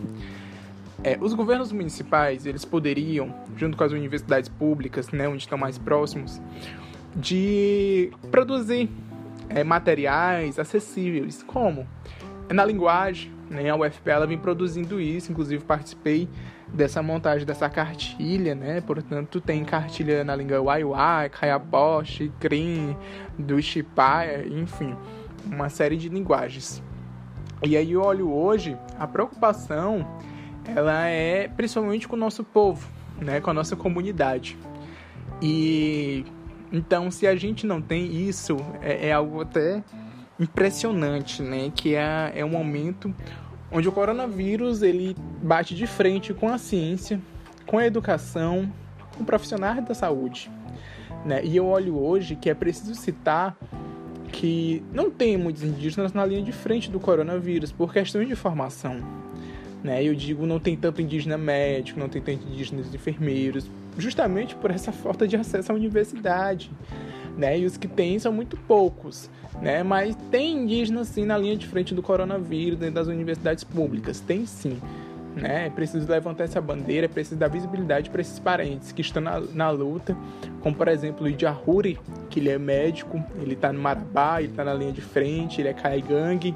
É, 1.02 1.16
os 1.20 1.32
governos 1.32 1.72
municipais, 1.72 2.44
eles 2.44 2.64
poderiam, 2.64 3.34
junto 3.56 3.76
com 3.76 3.84
as 3.84 3.92
universidades 3.92 4.50
públicas, 4.50 5.10
né, 5.10 5.26
onde 5.26 5.42
estão 5.42 5.56
mais 5.56 5.78
próximos, 5.78 6.40
de 7.16 8.12
produzir 8.30 8.90
é, 9.48 9.64
materiais 9.64 10.58
acessíveis. 10.58 11.42
Como? 11.42 11.86
Na 12.50 12.64
linguagem, 12.64 13.32
né, 13.48 13.70
a 13.70 13.76
UFP 13.76 14.10
ela 14.10 14.26
vem 14.26 14.36
produzindo 14.36 15.00
isso, 15.00 15.32
inclusive 15.32 15.64
participei 15.64 16.28
dessa 16.68 17.02
montagem 17.02 17.46
dessa 17.46 17.68
cartilha, 17.68 18.54
né? 18.54 18.80
Portanto, 18.80 19.40
tem 19.40 19.64
cartilha 19.64 20.22
na 20.22 20.36
língua 20.36 20.60
Waiwai, 20.60 21.28
Kayapoche, 21.28 22.30
Krim, 22.38 22.96
do 23.38 23.58
Ishipaya, 23.58 24.46
enfim, 24.46 24.94
uma 25.46 25.68
série 25.68 25.96
de 25.96 26.08
linguagens. 26.08 26.82
E 27.62 27.76
aí 27.76 27.92
eu 27.92 28.02
olho 28.02 28.32
hoje 28.32 28.76
a 28.98 29.06
preocupação 29.06 30.06
ela 30.74 31.06
é 31.06 31.48
principalmente 31.48 32.06
com 32.06 32.16
o 32.16 32.18
nosso 32.18 32.44
povo, 32.44 32.88
né, 33.20 33.40
com 33.40 33.50
a 33.50 33.54
nossa 33.54 33.76
comunidade. 33.76 34.59
E 35.42 36.24
então, 36.72 37.11
se 37.11 37.26
a 37.26 37.35
gente 37.35 37.66
não 37.66 37.83
tem 37.83 38.28
isso, 38.28 38.56
é, 38.80 39.09
é 39.09 39.12
algo 39.12 39.40
até 39.40 39.83
impressionante, 40.38 41.42
né, 41.42 41.72
que 41.74 41.94
é, 41.94 42.33
é 42.35 42.44
um 42.44 42.50
momento 42.50 43.14
onde 43.72 43.88
o 43.88 43.92
coronavírus 43.92 44.83
ele 44.83 45.16
bate 45.42 45.74
de 45.74 45.87
frente 45.87 46.35
com 46.35 46.48
a 46.48 46.59
ciência, 46.59 47.20
com 47.66 47.78
a 47.78 47.87
educação, 47.87 48.70
com 49.16 49.24
profissionais 49.24 49.85
da 49.85 49.94
saúde. 49.94 50.50
Né? 51.24 51.44
E 51.44 51.56
eu 51.56 51.66
olho 51.66 51.98
hoje 51.98 52.35
que 52.35 52.48
é 52.48 52.54
preciso 52.54 52.94
citar 52.94 53.56
que 54.33 54.83
não 54.92 55.11
tem 55.11 55.37
muitos 55.37 55.62
indígenas 55.62 56.12
na 56.12 56.24
linha 56.24 56.42
de 56.42 56.52
frente 56.52 56.90
do 56.90 56.98
coronavírus 56.98 57.72
por 57.72 57.92
questões 57.92 58.28
de 58.28 58.35
formação. 58.35 59.00
Né? 59.82 60.04
Eu 60.04 60.14
digo 60.14 60.46
não 60.46 60.58
tem 60.58 60.76
tanto 60.76 61.00
indígena 61.00 61.38
médico, 61.38 61.98
não 61.98 62.08
tem 62.08 62.20
tanto 62.20 62.46
indígenas 62.46 62.94
enfermeiros, 62.94 63.70
justamente 63.98 64.54
por 64.56 64.70
essa 64.70 64.92
falta 64.92 65.26
de 65.26 65.36
acesso 65.36 65.72
à 65.72 65.74
universidade. 65.74 66.70
Né? 67.36 67.60
E 67.60 67.64
os 67.64 67.76
que 67.76 67.88
tem 67.88 68.18
são 68.18 68.32
muito 68.32 68.56
poucos. 68.56 69.30
Né? 69.60 69.82
Mas 69.82 70.16
tem 70.30 70.58
indígenas 70.58 71.08
sim 71.08 71.24
na 71.24 71.36
linha 71.36 71.56
de 71.56 71.66
frente 71.66 71.94
do 71.94 72.02
coronavírus 72.02 72.78
dentro 72.78 72.94
das 72.94 73.08
universidades 73.08 73.64
públicas, 73.64 74.20
tem 74.20 74.46
sim. 74.46 74.78
Né? 75.34 75.66
É 75.66 75.70
preciso 75.70 76.10
levantar 76.10 76.44
essa 76.44 76.60
bandeira, 76.60 77.06
é 77.06 77.08
preciso 77.08 77.38
dar 77.38 77.48
visibilidade 77.48 78.10
para 78.10 78.20
esses 78.20 78.38
parentes 78.38 78.92
que 78.92 79.00
estão 79.00 79.22
na, 79.22 79.40
na 79.40 79.70
luta, 79.70 80.16
como 80.60 80.74
por 80.74 80.88
exemplo 80.88 81.24
o 81.24 81.28
Idiahuri, 81.28 81.98
que 82.28 82.40
ele 82.40 82.50
é 82.50 82.58
médico, 82.58 83.22
ele 83.40 83.54
está 83.54 83.72
no 83.72 83.80
Marabá, 83.80 84.40
ele 84.40 84.50
está 84.50 84.64
na 84.64 84.74
linha 84.74 84.92
de 84.92 85.00
frente, 85.00 85.60
ele 85.60 85.68
é 85.68 85.72
caigangue, 85.72 86.54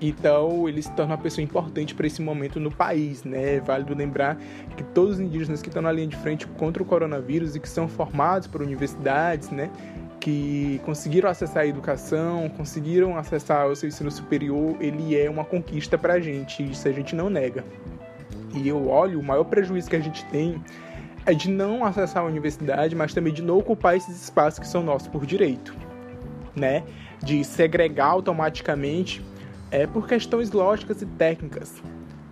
então, 0.00 0.68
ele 0.68 0.82
se 0.82 0.90
torna 0.92 1.14
uma 1.14 1.22
pessoa 1.22 1.42
importante 1.42 1.94
para 1.94 2.06
esse 2.06 2.20
momento 2.20 2.58
no 2.58 2.70
país, 2.70 3.24
né? 3.24 3.56
É 3.56 3.60
válido 3.60 3.94
lembrar 3.94 4.36
que 4.76 4.82
todos 4.82 5.14
os 5.14 5.20
indígenas 5.20 5.62
que 5.62 5.68
estão 5.68 5.82
na 5.82 5.92
linha 5.92 6.08
de 6.08 6.16
frente 6.16 6.46
contra 6.46 6.82
o 6.82 6.86
coronavírus 6.86 7.54
e 7.54 7.60
que 7.60 7.68
são 7.68 7.88
formados 7.88 8.46
por 8.48 8.60
universidades, 8.60 9.50
né? 9.50 9.70
Que 10.20 10.80
conseguiram 10.84 11.28
acessar 11.28 11.62
a 11.62 11.66
educação, 11.66 12.48
conseguiram 12.50 13.16
acessar 13.16 13.68
o 13.68 13.76
seu 13.76 13.88
ensino 13.88 14.10
superior, 14.10 14.76
ele 14.80 15.18
é 15.18 15.30
uma 15.30 15.44
conquista 15.44 15.96
para 15.96 16.14
a 16.14 16.20
gente, 16.20 16.62
isso 16.62 16.88
a 16.88 16.92
gente 16.92 17.14
não 17.14 17.30
nega. 17.30 17.64
E 18.54 18.68
eu 18.68 18.88
olho, 18.88 19.20
o 19.20 19.22
maior 19.22 19.44
prejuízo 19.44 19.88
que 19.88 19.96
a 19.96 20.00
gente 20.00 20.24
tem 20.26 20.62
é 21.26 21.32
de 21.32 21.50
não 21.50 21.84
acessar 21.84 22.22
a 22.22 22.26
universidade, 22.26 22.94
mas 22.94 23.14
também 23.14 23.32
de 23.32 23.42
não 23.42 23.58
ocupar 23.58 23.96
esses 23.96 24.22
espaços 24.22 24.58
que 24.58 24.66
são 24.66 24.82
nossos 24.82 25.08
por 25.08 25.24
direito, 25.24 25.74
né? 26.54 26.82
De 27.22 27.42
segregar 27.44 28.08
automaticamente 28.08 29.22
é 29.74 29.88
por 29.88 30.06
questões 30.06 30.52
lógicas 30.52 31.02
e 31.02 31.06
técnicas. 31.06 31.82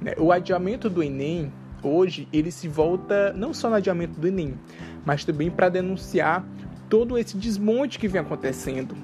Né? 0.01 0.15
O 0.17 0.31
adiamento 0.31 0.89
do 0.89 1.03
Enem, 1.03 1.53
hoje, 1.83 2.29
ele 2.33 2.53
se 2.53 2.69
volta 2.69 3.33
não 3.33 3.53
só 3.53 3.69
no 3.69 3.75
adiamento 3.75 4.19
do 4.21 4.29
Enem, 4.29 4.55
mas 5.05 5.25
também 5.25 5.51
para 5.51 5.69
denunciar 5.69 6.45
todo 6.89 7.19
esse 7.19 7.37
desmonte 7.37 7.99
que 7.99 8.07
vem 8.07 8.21
acontecendo. 8.21 8.95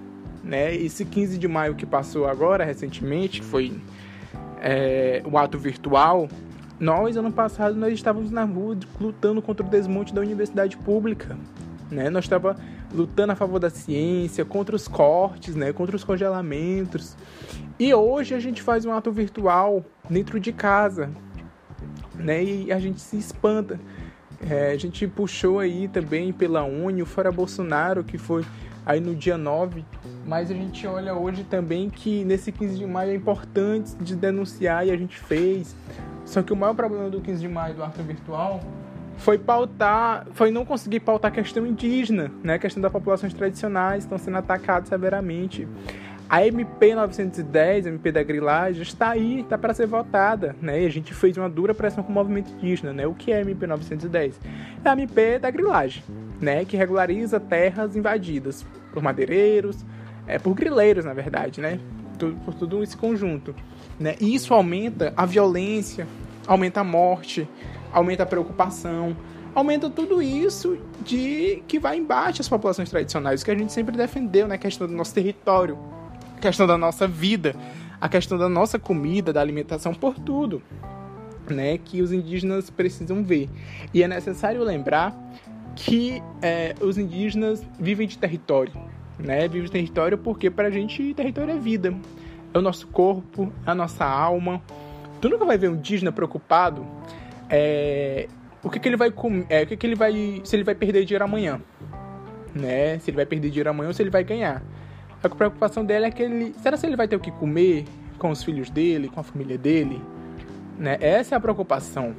Né? 0.45 0.73
Esse 0.73 1.05
15 1.05 1.37
de 1.37 1.49
maio 1.49 1.75
que 1.75 1.85
passou 1.85 2.29
agora, 2.29 2.65
recentemente, 2.65 3.41
que 3.41 3.47
foi 3.47 3.73
é, 4.61 5.21
o 5.25 5.37
ato 5.37 5.59
virtual, 5.59 6.29
nós, 6.79 7.17
ano 7.17 7.33
passado, 7.33 7.75
nós 7.75 7.93
estávamos 7.93 8.31
na 8.31 8.45
rua 8.45 8.79
lutando 9.01 9.43
contra 9.43 9.67
o 9.67 9.69
desmonte 9.69 10.15
da 10.15 10.21
universidade 10.21 10.77
pública. 10.77 11.37
Né? 11.91 12.09
Nós 12.09 12.27
estávamos 12.27 12.63
lutando 12.95 13.33
a 13.33 13.35
favor 13.35 13.59
da 13.59 13.69
ciência, 13.69 14.45
contra 14.45 14.77
os 14.77 14.87
cortes, 14.87 15.57
né? 15.57 15.73
contra 15.73 15.97
os 15.97 16.05
congelamentos. 16.05 17.17
E 17.79 17.95
hoje 17.95 18.35
a 18.35 18.41
gente 18.41 18.61
faz 18.61 18.85
um 18.85 18.93
ato 18.93 19.13
virtual 19.13 19.85
dentro 20.11 20.41
de 20.41 20.53
casa. 20.53 21.11
Né? 22.15 22.43
E 22.43 22.73
a 22.73 22.79
gente 22.79 23.01
se 23.01 23.17
espanta. 23.17 23.79
É, 24.49 24.73
a 24.73 24.77
gente 24.77 25.07
puxou 25.07 25.59
aí 25.59 25.89
também 25.89 26.33
pela 26.33 26.65
Uni, 26.65 27.05
Fora 27.05 27.31
Bolsonaro, 27.31 28.05
que 28.05 28.19
foi 28.19 28.45
aí 28.89 29.01
no 29.01 29.15
dia 29.15 29.37
9, 29.37 29.85
mas 30.27 30.51
a 30.51 30.55
gente 30.55 30.87
olha 30.87 31.15
hoje 31.15 31.45
também 31.45 31.91
que 31.91 32.25
nesse 32.25 32.51
15 32.51 32.79
de 32.79 32.87
maio 32.87 33.11
é 33.11 33.15
importante 33.15 33.95
de 33.97 34.17
denunciar 34.17 34.87
e 34.87 34.91
a 34.91 34.97
gente 34.97 35.19
fez. 35.19 35.77
Só 36.25 36.43
que 36.43 36.53
o 36.53 36.57
maior 36.57 36.75
problema 36.75 37.11
do 37.11 37.21
15 37.21 37.41
de 37.41 37.49
maio 37.49 37.75
do 37.75 37.85
ato 37.85 38.03
virtual 38.03 38.61
foi 39.19 39.37
pautar, 39.37 40.27
foi 40.33 40.51
não 40.51 40.65
conseguir 40.65 41.01
pautar 41.01 41.31
a 41.31 41.35
questão 41.35 41.67
indígena, 41.67 42.31
né? 42.43 42.55
A 42.55 42.59
questão 42.59 42.81
das 42.81 42.91
populações 42.91 43.35
tradicionais 43.35 44.05
estão 44.05 44.17
sendo 44.17 44.39
atacadas 44.39 44.89
severamente. 44.89 45.69
A 46.31 46.47
MP 46.47 46.95
910, 46.95 47.87
a 47.87 47.89
MP 47.89 48.13
da 48.13 48.23
grilagem, 48.23 48.83
está 48.83 49.11
aí, 49.11 49.41
está 49.41 49.57
para 49.57 49.73
ser 49.73 49.87
votada, 49.87 50.55
né? 50.61 50.83
E 50.83 50.87
a 50.87 50.91
gente 50.91 51.15
fez 51.15 51.39
uma 51.39 51.49
dura 51.49 51.73
pressão 51.73 52.05
com 52.05 52.11
o 52.11 52.15
movimento 52.15 52.51
indígena, 52.53 52.93
né? 52.93 53.07
O 53.07 53.15
que 53.15 53.33
é 53.33 53.39
a 53.39 53.41
MP 53.41 53.67
910? 53.67 54.39
É 54.85 54.89
a 54.89 54.93
MP 54.93 55.39
da 55.39 55.51
grilagem, 55.51 56.03
né? 56.39 56.67
Que 56.67 56.77
regulariza 56.77 57.41
terras 57.41 57.97
invadidas 57.97 58.67
por 58.93 59.03
madeireiros, 59.03 59.79
é, 60.27 60.39
por 60.39 60.53
grileiros, 60.55 61.07
na 61.07 61.15
verdade, 61.15 61.63
né? 61.63 61.81
Por, 62.19 62.35
por 62.35 62.55
tudo 62.55 62.83
esse 62.83 62.95
conjunto, 62.97 63.55
né? 63.99 64.15
E 64.21 64.35
isso 64.35 64.53
aumenta 64.53 65.15
a 65.17 65.25
violência, 65.25 66.07
aumenta 66.47 66.81
a 66.81 66.85
morte, 66.85 67.49
aumenta 67.91 68.25
a 68.25 68.27
preocupação, 68.27 69.17
aumenta 69.55 69.89
tudo 69.89 70.21
isso 70.21 70.77
de 71.03 71.63
que 71.67 71.79
vai 71.79 71.97
embate 71.97 72.43
às 72.43 72.49
populações 72.51 72.91
tradicionais, 72.91 73.43
que 73.43 73.51
a 73.51 73.57
gente 73.57 73.73
sempre 73.73 73.97
defendeu, 73.97 74.47
né? 74.47 74.57
A 74.57 74.59
questão 74.59 74.87
do 74.87 74.93
nosso 74.93 75.15
território, 75.15 75.79
questão 76.39 76.67
da 76.67 76.79
nossa 76.79 77.07
vida, 77.07 77.55
a 78.01 78.09
questão 78.09 78.39
da 78.39 78.49
nossa 78.49 78.79
comida, 78.79 79.33
da 79.33 79.41
alimentação, 79.41 79.95
por 79.95 80.15
tudo, 80.15 80.63
né? 81.51 81.79
Que 81.79 82.03
os 82.03 82.13
indígenas 82.13 82.71
precisam 82.71 83.23
ver. 83.23 83.49
E 83.93 84.03
é 84.03 84.09
necessário 84.09 84.63
lembrar 84.63 85.17
que 85.75 86.23
é, 86.43 86.75
os 86.81 86.99
indígenas 86.99 87.65
vivem 87.79 88.07
de 88.07 88.19
território, 88.19 88.73
né? 89.19 89.49
Vivem 89.49 89.65
de 89.65 89.73
território 89.73 90.19
porque 90.19 90.51
para 90.51 90.69
a 90.69 90.71
gente 90.71 91.15
território 91.15 91.55
é 91.55 91.59
vida, 91.59 91.95
é 92.53 92.59
o 92.59 92.63
nosso 92.63 92.87
corpo, 92.89 93.53
é 93.67 93.71
a 93.71 93.75
nossa 93.75 94.05
alma. 94.05 94.63
Tu 95.21 95.29
nunca 95.29 95.45
vai 95.45 95.59
ver 95.59 95.69
um 95.69 95.75
indígena 95.75 96.13
preocupado 96.13 96.87
é, 97.51 98.29
o 98.63 98.69
que, 98.69 98.79
que 98.79 98.89
ele 98.89 98.97
vai 98.97 99.11
comer, 99.11 99.47
é, 99.49 99.63
o 99.63 99.67
que, 99.67 99.77
que 99.77 99.87
ele 99.87 99.95
vai, 99.95 100.41
se 100.45 100.55
ele 100.55 100.65
vai 100.65 100.75
perder 100.75 101.05
dinheiro 101.05 101.25
amanhã, 101.25 101.61
né? 102.55 102.99
Se 102.99 103.11
ele 103.11 103.17
vai 103.17 103.27
perder 103.27 103.49
dinheiro 103.49 103.71
amanhã 103.71 103.89
ou 103.89 103.95
se 103.95 104.03
ele 104.03 104.11
vai 104.11 104.25
ganhar. 104.25 104.63
A 105.23 105.29
preocupação 105.29 105.85
dele 105.85 106.07
é 106.07 106.11
que 106.11 106.23
ele, 106.23 106.55
será 106.63 106.77
que 106.77 106.87
ele 106.87 106.97
vai 106.97 107.09
ter 107.09 107.17
o 107.17 107.21
que 107.21 107.31
comer 107.31 107.85
com 108.19 108.31
os 108.31 108.43
filhos 108.43 108.71
dele, 108.71 109.09
com 109.09 109.21
a 109.21 109.23
família 109.23 109.59
dele, 109.59 110.01
né? 110.79 110.97
Essa 111.01 111.35
é 111.35 111.39
a 111.39 111.41
preocupação 111.41 112.15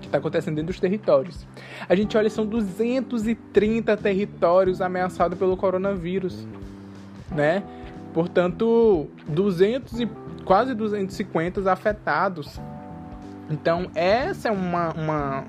que 0.00 0.06
está 0.06 0.18
acontecendo 0.18 0.56
dentro 0.56 0.72
dos 0.72 0.80
territórios. 0.80 1.46
A 1.88 1.94
gente 1.94 2.16
olha, 2.16 2.30
são 2.30 2.46
230 2.46 3.96
territórios 3.96 4.80
ameaçados 4.80 5.38
pelo 5.38 5.56
coronavírus, 5.56 6.46
né? 7.30 7.62
Portanto, 8.12 9.08
200 9.28 10.00
e 10.00 10.08
quase 10.44 10.74
250 10.74 11.70
afetados 11.70 12.58
então, 13.50 13.90
essa 13.96 14.48
é 14.48 14.52
uma, 14.52 14.92
uma 14.92 15.44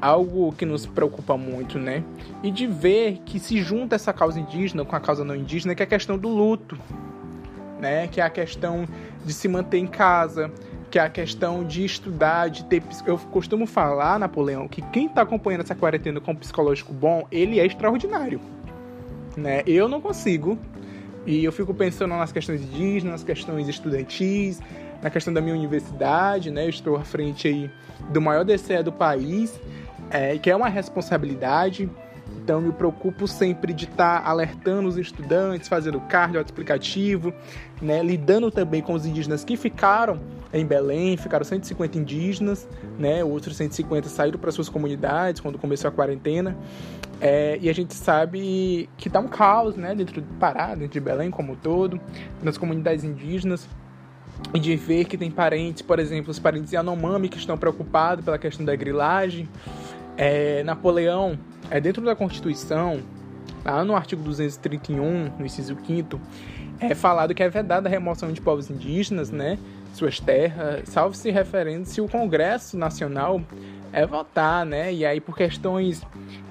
algo 0.00 0.52
que 0.52 0.64
nos 0.64 0.86
preocupa 0.86 1.36
muito, 1.36 1.78
né? 1.78 2.02
E 2.42 2.50
de 2.50 2.66
ver 2.66 3.20
que 3.24 3.38
se 3.38 3.60
junta 3.60 3.96
essa 3.96 4.12
causa 4.12 4.38
indígena 4.38 4.84
com 4.84 4.94
a 4.94 5.00
causa 5.00 5.24
não 5.24 5.34
indígena, 5.34 5.74
que 5.74 5.82
é 5.82 5.86
a 5.86 5.88
questão 5.88 6.16
do 6.16 6.28
luto, 6.28 6.78
né? 7.80 8.06
Que 8.08 8.20
é 8.20 8.24
a 8.24 8.30
questão 8.30 8.86
de 9.24 9.32
se 9.32 9.48
manter 9.48 9.78
em 9.78 9.86
casa, 9.86 10.50
que 10.90 10.98
é 10.98 11.02
a 11.02 11.08
questão 11.10 11.64
de 11.64 11.84
estudar, 11.84 12.48
de 12.48 12.64
ter. 12.64 12.82
Eu 13.06 13.18
costumo 13.18 13.66
falar, 13.66 14.18
Napoleão, 14.18 14.68
que 14.68 14.82
quem 14.82 15.06
está 15.06 15.22
acompanhando 15.22 15.62
essa 15.62 15.74
quarentena 15.74 16.20
com 16.20 16.32
um 16.32 16.36
psicológico 16.36 16.92
bom, 16.92 17.26
ele 17.30 17.60
é 17.60 17.66
extraordinário, 17.66 18.40
né? 19.36 19.62
Eu 19.66 19.88
não 19.88 20.00
consigo. 20.00 20.58
E 21.26 21.44
eu 21.44 21.52
fico 21.52 21.74
pensando 21.74 22.14
nas 22.14 22.32
questões 22.32 22.62
indígenas, 22.62 23.12
nas 23.12 23.24
questões 23.24 23.68
estudantis, 23.68 24.62
na 25.02 25.10
questão 25.10 25.32
da 25.32 25.40
minha 25.40 25.54
universidade, 25.54 26.50
né? 26.50 26.64
Eu 26.64 26.70
estou 26.70 26.96
à 26.96 27.04
frente 27.04 27.48
aí 27.48 27.70
do 28.10 28.20
maior 28.20 28.44
DCE 28.44 28.82
do 28.82 28.92
país, 28.92 29.60
é, 30.10 30.38
que 30.38 30.50
é 30.50 30.56
uma 30.56 30.68
responsabilidade. 30.68 31.88
Então, 32.42 32.60
me 32.60 32.72
preocupo 32.72 33.26
sempre 33.26 33.72
de 33.72 33.84
estar 33.84 34.22
tá 34.22 34.28
alertando 34.28 34.88
os 34.88 34.96
estudantes, 34.96 35.68
fazendo 35.68 36.00
cardio 36.00 36.40
explicativo, 36.40 37.32
né? 37.80 38.02
lidando 38.02 38.50
também 38.50 38.82
com 38.82 38.92
os 38.94 39.06
indígenas 39.06 39.44
que 39.44 39.56
ficaram 39.56 40.20
em 40.52 40.64
Belém, 40.64 41.16
ficaram 41.16 41.44
150 41.44 41.98
indígenas, 41.98 42.68
né? 42.98 43.22
outros 43.22 43.56
150 43.56 44.08
saíram 44.08 44.38
para 44.38 44.50
suas 44.50 44.68
comunidades 44.68 45.40
quando 45.40 45.58
começou 45.58 45.88
a 45.88 45.92
quarentena. 45.92 46.56
É, 47.20 47.58
e 47.60 47.68
a 47.68 47.72
gente 47.72 47.94
sabe 47.94 48.88
que 48.96 49.08
está 49.08 49.20
um 49.20 49.28
caos 49.28 49.76
né? 49.76 49.94
dentro 49.94 50.20
do 50.20 50.34
Pará, 50.34 50.68
dentro 50.68 50.92
de 50.92 51.00
Belém 51.00 51.30
como 51.30 51.52
um 51.52 51.56
todo, 51.56 52.00
nas 52.42 52.56
comunidades 52.56 53.04
indígenas 53.04 53.68
de 54.60 54.76
ver 54.76 55.04
que 55.04 55.16
tem 55.16 55.30
parentes, 55.30 55.82
por 55.82 55.98
exemplo, 55.98 56.30
os 56.30 56.38
parentes 56.38 56.72
Yanomami 56.72 57.28
que 57.28 57.38
estão 57.38 57.56
preocupados 57.58 58.24
pela 58.24 58.38
questão 58.38 58.64
da 58.64 58.74
grilagem. 58.74 59.48
É, 60.16 60.62
Napoleão, 60.64 61.38
é 61.70 61.80
dentro 61.80 62.04
da 62.04 62.16
Constituição, 62.16 63.00
lá 63.64 63.84
no 63.84 63.94
artigo 63.94 64.22
231, 64.22 65.32
no 65.38 65.46
inciso 65.46 65.76
5 65.86 66.20
é 66.80 66.94
falado 66.94 67.34
que 67.34 67.42
é 67.42 67.48
vedada 67.48 67.88
a 67.88 67.90
remoção 67.90 68.32
de 68.32 68.40
povos 68.40 68.70
indígenas, 68.70 69.30
né, 69.30 69.58
suas 69.92 70.20
terras, 70.20 70.88
salvo 70.88 71.14
se 71.14 71.30
referendo 71.30 71.86
se 71.86 72.00
o 72.00 72.08
Congresso 72.08 72.76
Nacional 72.78 73.40
é 73.92 74.06
votar, 74.06 74.64
né, 74.64 74.92
e 74.92 75.04
aí 75.04 75.20
por 75.20 75.36
questões 75.36 76.02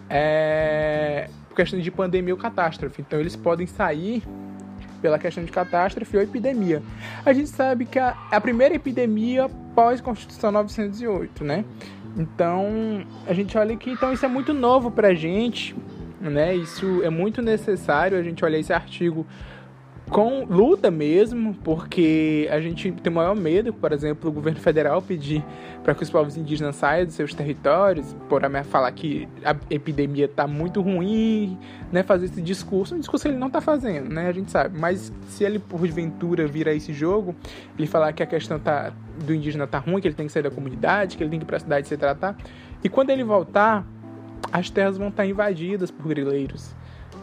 é, 0.09 1.29
por 1.47 1.55
questões 1.55 1.83
de 1.83 1.91
pandemia 1.91 2.33
ou 2.33 2.39
catástrofe. 2.39 3.01
Então 3.01 3.19
eles 3.19 3.35
podem 3.35 3.67
sair 3.67 4.23
pela 5.01 5.19
questão 5.19 5.43
de 5.43 5.51
catástrofe 5.51 6.17
ou 6.17 6.23
epidemia. 6.23 6.81
A 7.25 7.33
gente 7.33 7.49
sabe 7.49 7.85
que 7.85 7.99
a, 7.99 8.15
a 8.31 8.41
primeira 8.41 8.75
epidemia 8.75 9.49
pós-Constituição 9.75 10.51
908, 10.51 11.43
né? 11.43 11.63
Então, 12.17 13.05
a 13.27 13.33
gente 13.33 13.57
olha 13.57 13.75
que 13.77 13.91
então 13.91 14.11
isso 14.11 14.25
é 14.25 14.29
muito 14.29 14.53
novo 14.53 14.89
pra 14.89 15.13
gente, 15.13 15.75
né? 16.19 16.55
Isso 16.55 17.01
é 17.03 17.09
muito 17.09 17.41
necessário 17.41 18.17
a 18.17 18.23
gente 18.23 18.43
olhar 18.43 18.57
esse 18.57 18.73
artigo 18.73 19.25
com 20.09 20.45
luta 20.45 20.89
mesmo, 20.89 21.53
porque 21.63 22.47
a 22.49 22.61
gente 22.61 22.91
tem 22.91 23.11
o 23.11 23.15
maior 23.15 23.35
medo, 23.35 23.73
por 23.73 23.91
exemplo, 23.91 24.29
o 24.29 24.33
governo 24.33 24.59
federal 24.59 25.01
pedir 25.01 25.43
para 25.83 25.93
que 25.93 26.03
os 26.03 26.09
povos 26.09 26.37
indígenas 26.37 26.77
saiam 26.77 27.05
dos 27.05 27.13
seus 27.13 27.33
territórios, 27.33 28.15
por 28.29 28.41
falar 28.63 28.91
que 28.93 29.27
a 29.43 29.55
epidemia 29.69 30.25
está 30.25 30.47
muito 30.47 30.81
ruim, 30.81 31.57
né, 31.91 32.03
fazer 32.03 32.25
esse 32.25 32.41
discurso, 32.41 32.95
um 32.95 32.99
discurso 32.99 33.23
que 33.23 33.29
ele 33.29 33.37
não 33.37 33.47
está 33.47 33.59
fazendo, 33.59 34.09
né, 34.09 34.27
a 34.27 34.31
gente 34.31 34.49
sabe, 34.49 34.79
mas 34.79 35.11
se 35.27 35.43
ele 35.43 35.59
porventura 35.59 36.47
virar 36.47 36.73
esse 36.73 36.93
jogo, 36.93 37.35
ele 37.77 37.87
falar 37.87 38.13
que 38.13 38.23
a 38.23 38.25
questão 38.25 38.57
tá, 38.57 38.93
do 39.25 39.33
indígena 39.33 39.67
tá 39.67 39.79
ruim, 39.79 39.99
que 39.99 40.07
ele 40.07 40.15
tem 40.15 40.27
que 40.27 40.31
sair 40.31 40.43
da 40.43 40.51
comunidade, 40.51 41.17
que 41.17 41.23
ele 41.23 41.29
tem 41.29 41.39
que 41.39 41.45
ir 41.45 41.47
para 41.47 41.57
a 41.57 41.61
cidade 41.61 41.87
se 41.87 41.97
tratar, 41.97 42.37
e 42.81 42.87
quando 42.87 43.09
ele 43.09 43.23
voltar, 43.23 43.85
as 44.51 44.69
terras 44.69 44.97
vão 44.97 45.09
estar 45.09 45.25
invadidas 45.25 45.91
por 45.91 46.07
grileiros. 46.07 46.73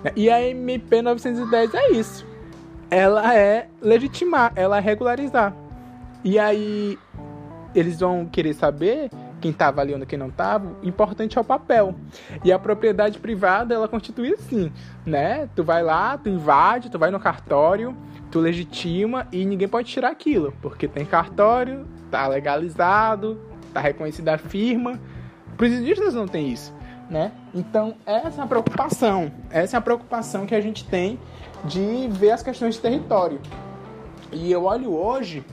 Né? 0.02 0.12
E 0.14 0.28
a 0.28 0.42
MP 0.42 1.00
910 1.00 1.74
é 1.74 1.92
isso 1.92 2.33
ela 2.94 3.34
é 3.34 3.66
legitimar, 3.82 4.52
ela 4.54 4.78
é 4.78 4.80
regularizar. 4.80 5.52
E 6.22 6.38
aí 6.38 6.96
eles 7.74 7.98
vão 7.98 8.24
querer 8.24 8.54
saber 8.54 9.10
quem 9.40 9.50
está 9.50 9.66
avaliando 9.68 10.06
quem 10.06 10.18
não 10.18 10.28
estava, 10.28 10.74
importante 10.82 11.36
é 11.36 11.40
o 11.40 11.44
papel. 11.44 11.94
E 12.42 12.52
a 12.52 12.58
propriedade 12.58 13.18
privada, 13.18 13.74
ela 13.74 13.88
constitui 13.88 14.32
assim, 14.32 14.72
né? 15.04 15.48
Tu 15.54 15.62
vai 15.62 15.82
lá, 15.82 16.16
tu 16.16 16.30
invade, 16.30 16.88
tu 16.88 16.98
vai 16.98 17.10
no 17.10 17.18
cartório, 17.18 17.94
tu 18.30 18.38
legitima 18.38 19.26
e 19.30 19.44
ninguém 19.44 19.68
pode 19.68 19.90
tirar 19.90 20.10
aquilo, 20.10 20.54
porque 20.62 20.88
tem 20.88 21.04
cartório, 21.04 21.86
tá 22.10 22.26
legalizado, 22.28 23.38
tá 23.74 23.80
reconhecida 23.80 24.34
a 24.34 24.38
firma. 24.38 24.98
Os 25.60 25.68
indígenas 25.68 26.14
não 26.14 26.26
tem 26.26 26.48
isso, 26.48 26.72
né? 27.10 27.32
Então, 27.52 27.96
essa 28.06 28.40
é 28.40 28.44
a 28.44 28.46
preocupação. 28.46 29.30
Essa 29.50 29.76
é 29.76 29.78
a 29.78 29.82
preocupação 29.82 30.46
que 30.46 30.54
a 30.54 30.60
gente 30.60 30.84
tem 30.84 31.18
de 31.64 32.08
ver 32.08 32.32
as 32.32 32.42
questões 32.42 32.74
de 32.74 32.80
território. 32.80 33.40
E 34.32 34.50
eu 34.50 34.64
olho 34.64 34.92
hoje 34.92 35.44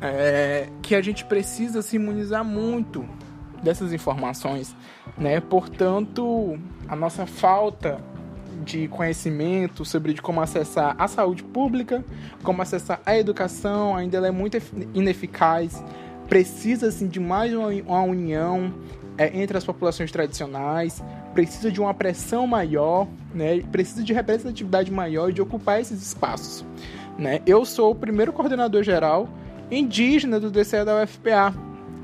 é, 0.00 0.68
que 0.82 0.94
a 0.94 1.02
gente 1.02 1.24
precisa 1.24 1.82
se 1.82 1.96
imunizar 1.96 2.44
muito 2.44 3.06
dessas 3.62 3.92
informações, 3.92 4.74
né? 5.16 5.40
Portanto, 5.40 6.58
a 6.88 6.96
nossa 6.96 7.26
falta 7.26 8.00
de 8.64 8.88
conhecimento 8.88 9.84
sobre 9.84 10.12
de 10.12 10.20
como 10.20 10.40
acessar 10.40 10.94
a 10.98 11.08
saúde 11.08 11.42
pública, 11.42 12.04
como 12.42 12.60
acessar 12.60 13.00
a 13.04 13.16
educação, 13.16 13.96
ainda 13.96 14.18
é 14.26 14.30
muito 14.30 14.58
ineficaz. 14.94 15.82
precisa 16.28 16.88
assim 16.88 17.08
de 17.08 17.18
mais 17.18 17.52
uma, 17.52 17.68
uma 17.68 18.02
união 18.02 18.72
é, 19.18 19.40
entre 19.40 19.56
as 19.56 19.64
populações 19.64 20.10
tradicionais, 20.10 21.02
precisa 21.34 21.70
de 21.70 21.80
uma 21.80 21.94
pressão 21.94 22.46
maior, 22.46 23.06
né? 23.34 23.60
Precisa 23.72 24.02
de 24.02 24.12
representatividade 24.12 24.90
maior 24.90 25.30
e 25.30 25.32
de 25.32 25.42
ocupar 25.42 25.80
esses 25.80 26.02
espaços, 26.02 26.64
né? 27.18 27.40
Eu 27.46 27.64
sou 27.64 27.92
o 27.92 27.94
primeiro 27.94 28.32
coordenador 28.32 28.82
geral 28.82 29.28
indígena 29.70 30.40
do 30.40 30.50
DCE 30.50 30.84
da 30.84 31.02
UFPA. 31.02 31.54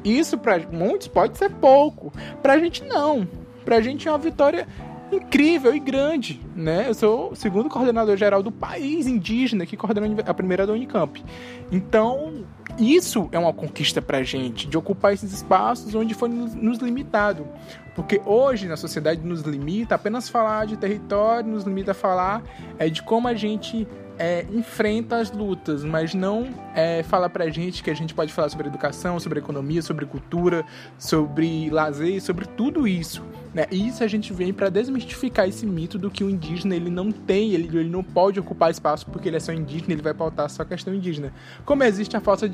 Isso 0.05 0.39
para 0.39 0.61
muitos 0.71 1.09
pode 1.09 1.37
ser 1.37 1.51
pouco, 1.51 2.13
para 2.43 2.55
a 2.55 2.59
gente 2.59 2.85
não. 2.85 3.27
Para 3.65 3.77
a 3.77 3.81
gente 3.81 4.07
é 4.07 4.11
uma 4.11 4.19
vitória 4.19 4.69
incrível 5.11 5.75
e 5.75 5.81
grande, 5.81 6.41
né? 6.55 6.89
Eu 6.89 6.95
sou 6.95 7.33
o 7.33 7.37
segundo 7.37 7.69
coordenador 7.69 8.17
geral 8.17 8.43
do 8.43 8.53
país 8.53 9.07
indígena 9.07 9.67
que 9.67 9.77
coordena 9.77 10.23
a 10.25 10.35
primeira 10.35 10.67
da 10.67 10.73
Unicamp. 10.73 11.23
Então, 11.71 12.45
isso 12.79 13.29
é 13.33 13.39
uma 13.39 13.53
conquista 13.53 14.03
pra 14.03 14.23
gente, 14.23 14.67
de 14.67 14.77
ocupar 14.77 15.13
esses 15.13 15.33
espaços 15.33 15.95
onde 15.95 16.15
foi 16.15 16.29
nos 16.29 16.79
limitado. 16.79 17.47
Porque 17.95 18.21
hoje 18.27 18.69
na 18.69 18.77
sociedade 18.77 19.23
nos 19.23 19.41
limita 19.41 19.95
apenas 19.95 20.29
falar 20.29 20.67
de 20.67 20.77
território, 20.77 21.51
nos 21.51 21.65
limita 21.65 21.93
a 21.93 21.95
falar 21.95 22.43
é, 22.79 22.89
de 22.91 23.03
como 23.03 23.27
a 23.27 23.35
gente 23.35 23.89
é, 24.19 24.47
enfrenta 24.53 25.17
as 25.17 25.31
lutas, 25.31 25.85
mas 25.85 26.15
não 26.15 26.49
é, 26.75 27.03
fala 27.03 27.29
pra 27.29 27.49
gente 27.49 27.83
que 27.83 27.91
a 27.91 27.95
gente 27.95 28.15
pode 28.15 28.33
falar 28.33 28.49
sobre 28.49 28.69
educação, 28.69 29.19
sobre 29.21 29.39
economia, 29.39 29.83
sobre 29.83 30.07
cultura, 30.07 30.65
sobre 30.99 31.71
lazer, 31.71 32.21
sobre 32.23 32.47
tudo 32.47 32.87
isso. 32.87 33.23
Né? 33.53 33.67
E 33.71 33.89
isso 33.89 34.05
a 34.05 34.07
gente 34.07 34.33
vem 34.33 34.53
para 34.53 34.69
desmistificar 34.69 35.49
esse 35.49 35.65
mito 35.65 35.99
do 35.99 36.11
que 36.11 36.23
o 36.23 36.29
indígena 36.29 36.77
ele 36.77 36.91
não 36.91 37.11
tem, 37.11 37.53
ele, 37.53 37.69
ele 37.79 37.89
não 37.89 38.03
pode 38.03 38.39
ocupar 38.39 38.71
espaço 38.71 39.07
porque 39.07 39.29
ele 39.29 39.37
é 39.37 39.41
só 39.41 39.53
indígena, 39.53 39.93
ele 39.93 40.03
vai 40.03 40.13
pautar 40.13 40.49
só 40.51 40.63
a 40.63 40.67
questão 40.67 40.95
indígena. 40.95 41.33
Como 41.65 41.83
existe 41.83 42.17
a 42.17 42.21
falsa, 42.21 42.51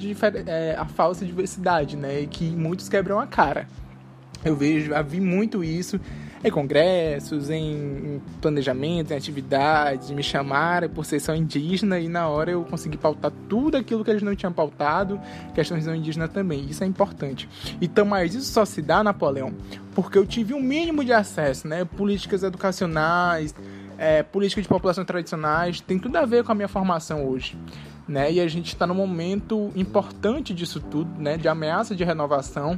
é, 0.47 0.77
a 0.79 0.85
falsa 0.85 1.25
diversidade, 1.25 1.97
né? 1.97 2.21
E 2.21 2.27
que 2.27 2.45
muitos 2.45 2.89
quebram 2.89 3.19
a 3.19 3.27
cara. 3.27 3.67
Eu 4.45 4.57
vejo, 4.57 4.93
vi 5.07 5.21
muito 5.21 5.63
isso 5.63 6.01
em 6.45 6.51
congressos, 6.51 7.51
em 7.51 8.21
planejamento, 8.41 9.13
em 9.13 9.17
atividades, 9.17 10.11
me 10.11 10.23
chamaram 10.23 10.89
por 10.89 11.05
ser 11.05 11.21
só 11.21 11.35
indígena 11.35 12.01
e 12.01 12.09
na 12.09 12.29
hora 12.29 12.51
eu 12.51 12.65
consegui 12.65 12.97
pautar 12.97 13.31
tudo 13.49 13.77
aquilo 13.77 14.05
que 14.05 14.11
eles 14.11 14.23
não 14.23 14.35
tinham 14.35 14.53
pautado, 14.53 15.21
questões 15.55 15.87
não 15.87 15.95
indígenas 15.95 16.31
também. 16.31 16.67
Isso 16.69 16.83
é 16.83 16.87
importante. 16.87 17.49
Então, 17.81 18.05
mas 18.05 18.35
isso 18.35 18.53
só 18.53 18.65
se 18.65 18.83
dá, 18.83 19.05
Napoleão, 19.05 19.53
porque 19.95 20.19
eu 20.19 20.27
tive 20.27 20.53
um 20.53 20.61
mínimo 20.61 21.05
de 21.05 21.13
acesso, 21.13 21.69
né? 21.69 21.85
Políticas 21.85 22.43
educacionais, 22.43 23.55
é, 23.97 24.23
política 24.23 24.61
de 24.61 24.67
população 24.67 25.05
tradicionais, 25.05 25.81
tem 25.81 25.97
tudo 25.97 26.17
a 26.17 26.27
ver 26.27 26.43
com 26.43 26.51
a 26.51 26.55
minha 26.57 26.67
formação 26.67 27.25
hoje. 27.25 27.57
Né? 28.09 28.33
E 28.33 28.41
a 28.41 28.49
gente 28.49 28.67
está 28.67 28.85
num 28.85 28.97
momento 28.97 29.71
importante 29.77 30.53
disso 30.53 30.81
tudo, 30.81 31.09
né? 31.21 31.37
de 31.37 31.47
ameaça 31.47 31.95
de 31.95 32.03
renovação. 32.03 32.77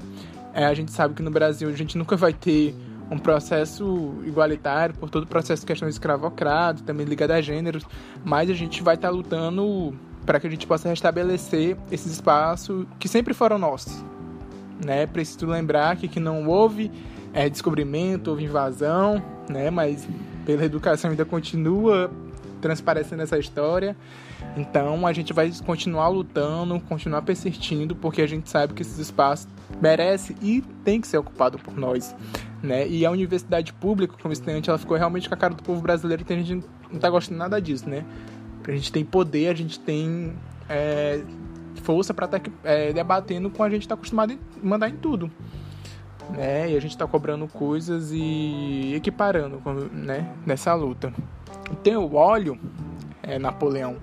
É, 0.53 0.66
a 0.66 0.74
gente 0.74 0.92
sabe 0.92 1.14
que 1.14 1.22
no 1.22 1.31
Brasil 1.31 1.68
a 1.68 1.72
gente 1.72 1.96
nunca 1.96 2.14
vai 2.14 2.35
ter 2.35 2.74
um 3.11 3.19
processo 3.19 4.14
igualitário 4.25 4.95
por 4.95 5.11
todo 5.11 5.25
o 5.25 5.27
processo 5.27 5.61
de 5.61 5.67
questão 5.67 5.88
escravocrata, 5.88 6.83
também 6.85 7.07
ligado 7.07 7.33
a 7.33 7.40
gêneros, 7.40 7.85
mas 8.25 8.51
a 8.51 8.55
gente 8.55 8.83
vai 8.83 8.95
estar 8.95 9.09
tá 9.09 9.14
lutando 9.14 9.95
para 10.25 10.40
que 10.40 10.47
a 10.47 10.51
gente 10.51 10.67
possa 10.67 10.88
restabelecer 10.88 11.77
esses 11.90 12.12
espaços 12.12 12.87
que 12.99 13.09
sempre 13.09 13.35
foram 13.35 13.59
nossos. 13.59 14.05
Né? 14.85 15.07
Preciso 15.07 15.47
lembrar 15.47 15.97
que, 15.97 16.09
que 16.09 16.19
não 16.19 16.49
houve 16.49 16.90
é, 17.33 17.49
descobrimento, 17.49 18.31
houve 18.31 18.45
invasão, 18.45 19.23
né? 19.49 19.71
mas 19.71 20.09
pela 20.47 20.64
educação 20.64 21.11
ainda 21.11 21.25
continua 21.25 22.11
transparecendo 22.61 23.23
essa 23.23 23.38
história. 23.38 23.95
Então 24.57 25.07
a 25.07 25.12
gente 25.12 25.33
vai 25.33 25.53
continuar 25.67 26.09
lutando, 26.09 26.81
continuar 26.81 27.23
persistindo, 27.23 27.95
porque 27.95 28.23
a 28.23 28.27
gente 28.27 28.49
sabe 28.49 28.73
que 28.73 28.83
esses 28.83 28.99
espaços 28.99 29.47
merecem 29.81 30.37
e 30.40 30.62
tem 30.83 31.01
que 31.01 31.07
ser 31.07 31.19
ocupado 31.19 31.59
por 31.59 31.77
nós 31.77 32.14
né? 32.64 32.88
E 32.88 33.05
a 33.05 33.11
universidade 33.11 33.72
pública, 33.72 34.14
como 34.20 34.33
estudante, 34.33 34.70
ela 34.70 34.79
ficou 34.79 34.96
realmente 34.96 35.29
com 35.29 35.35
a 35.35 35.38
cara 35.38 35.55
do 35.55 35.62
povo 35.62 35.81
brasileiro 35.81 36.24
e 36.29 36.33
a 36.33 36.37
gente 36.37 36.66
não 36.90 36.98
tá 36.98 37.11
gostando 37.11 37.38
nada 37.38 37.61
disso, 37.61 37.88
né? 37.88 38.05
A 38.66 38.70
gente 38.70 38.90
tem 38.90 39.05
poder, 39.05 39.48
a 39.48 39.55
gente 39.55 39.79
tem 39.79 40.33
é, 40.68 41.22
força 41.83 42.14
para 42.14 42.24
estar 42.24 42.40
tá, 42.40 42.50
é, 42.64 42.92
debatendo 42.92 43.50
com 43.50 43.62
a 43.62 43.68
gente 43.68 43.87
tá 43.87 43.94
acostumado 43.94 44.33
a 44.33 44.66
mandar 44.66 44.88
em 44.88 44.96
tudo. 44.96 45.31
Né? 46.31 46.70
E 46.70 46.77
a 46.77 46.81
gente 46.81 46.92
está 46.92 47.07
cobrando 47.07 47.46
coisas 47.46 48.11
e 48.11 48.94
equiparando 48.94 49.61
né? 49.92 50.33
nessa 50.46 50.72
luta. 50.72 51.12
Então 51.70 51.92
eu 51.92 52.14
olho, 52.14 52.59
é, 53.22 53.38
Napoleão, 53.38 53.98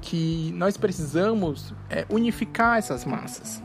que 0.00 0.50
nós 0.56 0.78
precisamos 0.78 1.74
é, 1.90 2.06
unificar 2.08 2.78
essas 2.78 3.04
massas 3.04 3.62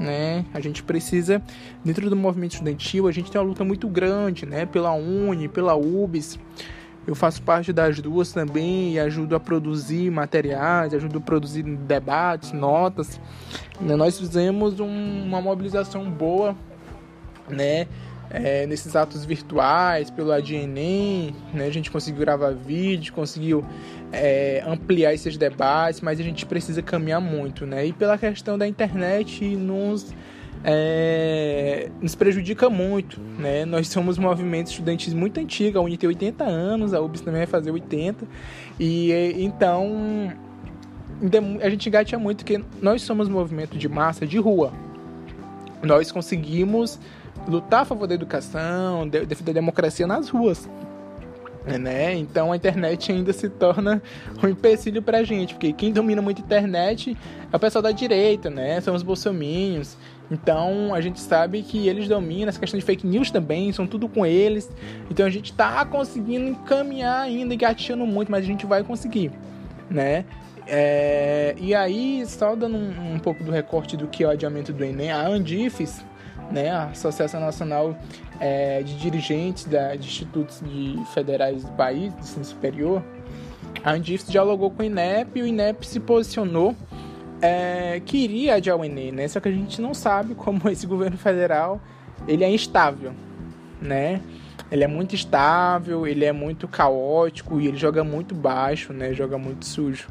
né? 0.00 0.44
A 0.52 0.60
gente 0.60 0.82
precisa, 0.82 1.42
dentro 1.84 2.08
do 2.08 2.16
movimento 2.16 2.52
estudantil, 2.52 3.06
a 3.06 3.12
gente 3.12 3.30
tem 3.30 3.40
uma 3.40 3.46
luta 3.46 3.64
muito 3.64 3.88
grande, 3.88 4.46
né? 4.46 4.66
Pela 4.66 4.92
Uni, 4.92 5.48
pela 5.48 5.74
UBS. 5.74 6.38
Eu 7.04 7.16
faço 7.16 7.42
parte 7.42 7.72
das 7.72 8.00
duas 8.00 8.32
também 8.32 8.92
e 8.92 9.00
ajudo 9.00 9.34
a 9.34 9.40
produzir 9.40 10.08
materiais, 10.10 10.94
ajudo 10.94 11.18
a 11.18 11.20
produzir 11.20 11.64
debates, 11.64 12.52
notas. 12.52 13.20
Né? 13.80 13.96
Nós 13.96 14.18
fizemos 14.18 14.78
um, 14.78 15.24
uma 15.24 15.40
mobilização 15.40 16.08
boa, 16.08 16.54
né? 17.48 17.88
É, 18.32 18.66
nesses 18.66 18.96
atos 18.96 19.26
virtuais, 19.26 20.10
pelo 20.10 20.32
ADNEM, 20.32 21.36
né? 21.52 21.66
A 21.66 21.70
gente 21.70 21.90
conseguiu 21.90 22.20
gravar 22.20 22.52
vídeo, 22.52 23.12
conseguiu 23.12 23.62
é, 24.10 24.64
ampliar 24.66 25.12
esses 25.12 25.36
debates, 25.36 26.00
mas 26.00 26.18
a 26.18 26.22
gente 26.22 26.46
precisa 26.46 26.80
caminhar 26.80 27.20
muito, 27.20 27.66
né? 27.66 27.86
E 27.86 27.92
pela 27.92 28.16
questão 28.16 28.56
da 28.56 28.66
internet 28.66 29.44
nos 29.54 30.14
é, 30.64 31.90
nos 32.00 32.14
prejudica 32.14 32.70
muito, 32.70 33.20
né? 33.20 33.66
Nós 33.66 33.88
somos 33.88 34.16
um 34.16 34.22
movimento 34.22 34.68
estudantil 34.68 35.14
muito 35.14 35.38
antigo, 35.38 35.78
a 35.78 35.82
Uni 35.82 35.98
tem 35.98 36.08
80 36.08 36.42
anos, 36.42 36.94
a 36.94 37.00
UBS 37.00 37.20
também 37.20 37.40
vai 37.40 37.46
fazer 37.46 37.70
80, 37.70 38.26
e 38.80 39.12
então 39.36 40.32
a 41.62 41.68
gente 41.68 41.86
engatia 41.86 42.18
muito 42.18 42.44
que 42.44 42.64
nós 42.80 43.02
somos 43.02 43.28
um 43.28 43.32
movimento 43.32 43.76
de 43.76 43.88
massa, 43.88 44.26
de 44.26 44.38
rua. 44.38 44.72
Nós 45.82 46.10
conseguimos 46.10 46.98
lutar 47.46 47.82
a 47.82 47.84
favor 47.84 48.06
da 48.06 48.14
educação, 48.14 49.08
defender 49.08 49.50
a 49.52 49.54
democracia 49.54 50.06
nas 50.06 50.28
ruas. 50.28 50.68
Né? 51.64 52.16
Então 52.16 52.50
a 52.50 52.56
internet 52.56 53.12
ainda 53.12 53.32
se 53.32 53.48
torna 53.48 54.02
um 54.42 54.48
empecilho 54.48 55.00
pra 55.00 55.22
gente, 55.22 55.54
porque 55.54 55.72
quem 55.72 55.92
domina 55.92 56.20
muito 56.20 56.42
a 56.42 56.44
internet 56.44 57.16
é 57.52 57.56
o 57.56 57.58
pessoal 57.58 57.80
da 57.82 57.92
direita, 57.92 58.50
né? 58.50 58.80
São 58.80 58.96
os 58.96 59.02
bolsominions. 59.04 59.96
Então 60.28 60.92
a 60.92 61.00
gente 61.00 61.20
sabe 61.20 61.62
que 61.62 61.86
eles 61.86 62.08
dominam 62.08 62.48
essa 62.48 62.58
questão 62.58 62.80
de 62.80 62.84
fake 62.84 63.06
news 63.06 63.30
também, 63.30 63.70
são 63.70 63.86
tudo 63.86 64.08
com 64.08 64.26
eles. 64.26 64.68
Então 65.08 65.24
a 65.24 65.30
gente 65.30 65.52
tá 65.52 65.84
conseguindo 65.84 66.48
encaminhar 66.48 67.20
ainda, 67.20 67.54
engatinhando 67.54 68.06
muito, 68.06 68.32
mas 68.32 68.42
a 68.42 68.46
gente 68.46 68.66
vai 68.66 68.82
conseguir, 68.82 69.30
né? 69.88 70.24
É... 70.66 71.54
e 71.58 71.74
aí, 71.74 72.24
só 72.26 72.54
dando 72.54 72.76
um, 72.76 73.14
um 73.14 73.18
pouco 73.18 73.42
do 73.42 73.50
recorte 73.50 73.96
do 73.96 74.06
que 74.06 74.24
é 74.24 74.26
o 74.26 74.30
adiamento 74.30 74.72
do 74.72 74.84
Enem, 74.84 75.10
a 75.10 75.26
Andifes, 75.26 76.04
né, 76.52 76.70
a 76.70 76.84
Associação 76.86 77.40
Nacional 77.40 77.96
é, 78.38 78.82
de 78.82 78.96
Dirigentes 78.96 79.64
da, 79.64 79.96
de 79.96 80.06
Institutos 80.06 80.60
de 80.60 81.02
Federais 81.14 81.64
do 81.64 81.72
país, 81.72 82.14
de 82.14 82.20
ensino 82.20 82.44
superior, 82.44 83.02
a 83.82 83.92
Andifes 83.92 84.30
dialogou 84.30 84.70
com 84.70 84.82
o 84.82 84.86
INEP 84.86 85.38
e 85.38 85.42
o 85.42 85.46
INEP 85.46 85.86
se 85.86 85.98
posicionou 85.98 86.76
é, 87.40 88.00
que 88.04 88.18
iria 88.18 88.54
adiar 88.54 88.76
o 88.78 88.84
Enem, 88.84 89.10
né? 89.10 89.26
Só 89.26 89.40
que 89.40 89.48
a 89.48 89.52
gente 89.52 89.80
não 89.80 89.92
sabe 89.92 90.34
como 90.34 90.68
esse 90.70 90.86
governo 90.86 91.16
federal 91.16 91.80
ele 92.28 92.44
é 92.44 92.50
instável, 92.50 93.12
né? 93.80 94.20
Ele 94.70 94.84
é 94.84 94.86
muito 94.86 95.14
instável, 95.14 96.06
ele 96.06 96.24
é 96.24 96.32
muito 96.32 96.68
caótico 96.68 97.60
e 97.60 97.66
ele 97.66 97.76
joga 97.76 98.04
muito 98.04 98.34
baixo, 98.34 98.92
né? 98.92 99.12
Joga 99.12 99.36
muito 99.36 99.66
sujo. 99.66 100.08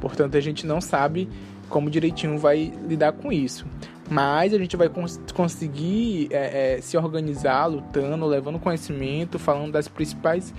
Portanto, 0.00 0.36
a 0.36 0.40
gente 0.40 0.66
não 0.66 0.80
sabe 0.80 1.28
como 1.68 1.90
direitinho 1.90 2.38
vai 2.38 2.72
lidar 2.86 3.12
com 3.12 3.32
isso. 3.32 3.66
Mas 4.08 4.54
a 4.54 4.58
gente 4.58 4.76
vai 4.76 4.88
cons 4.88 5.20
conseguir 5.34 6.28
é, 6.30 6.76
é, 6.76 6.80
se 6.80 6.96
organizar, 6.96 7.66
lutando, 7.66 8.24
levando 8.26 8.58
conhecimento, 8.58 9.38
falando 9.38 9.72
das 9.72 9.88
principais 9.88 10.54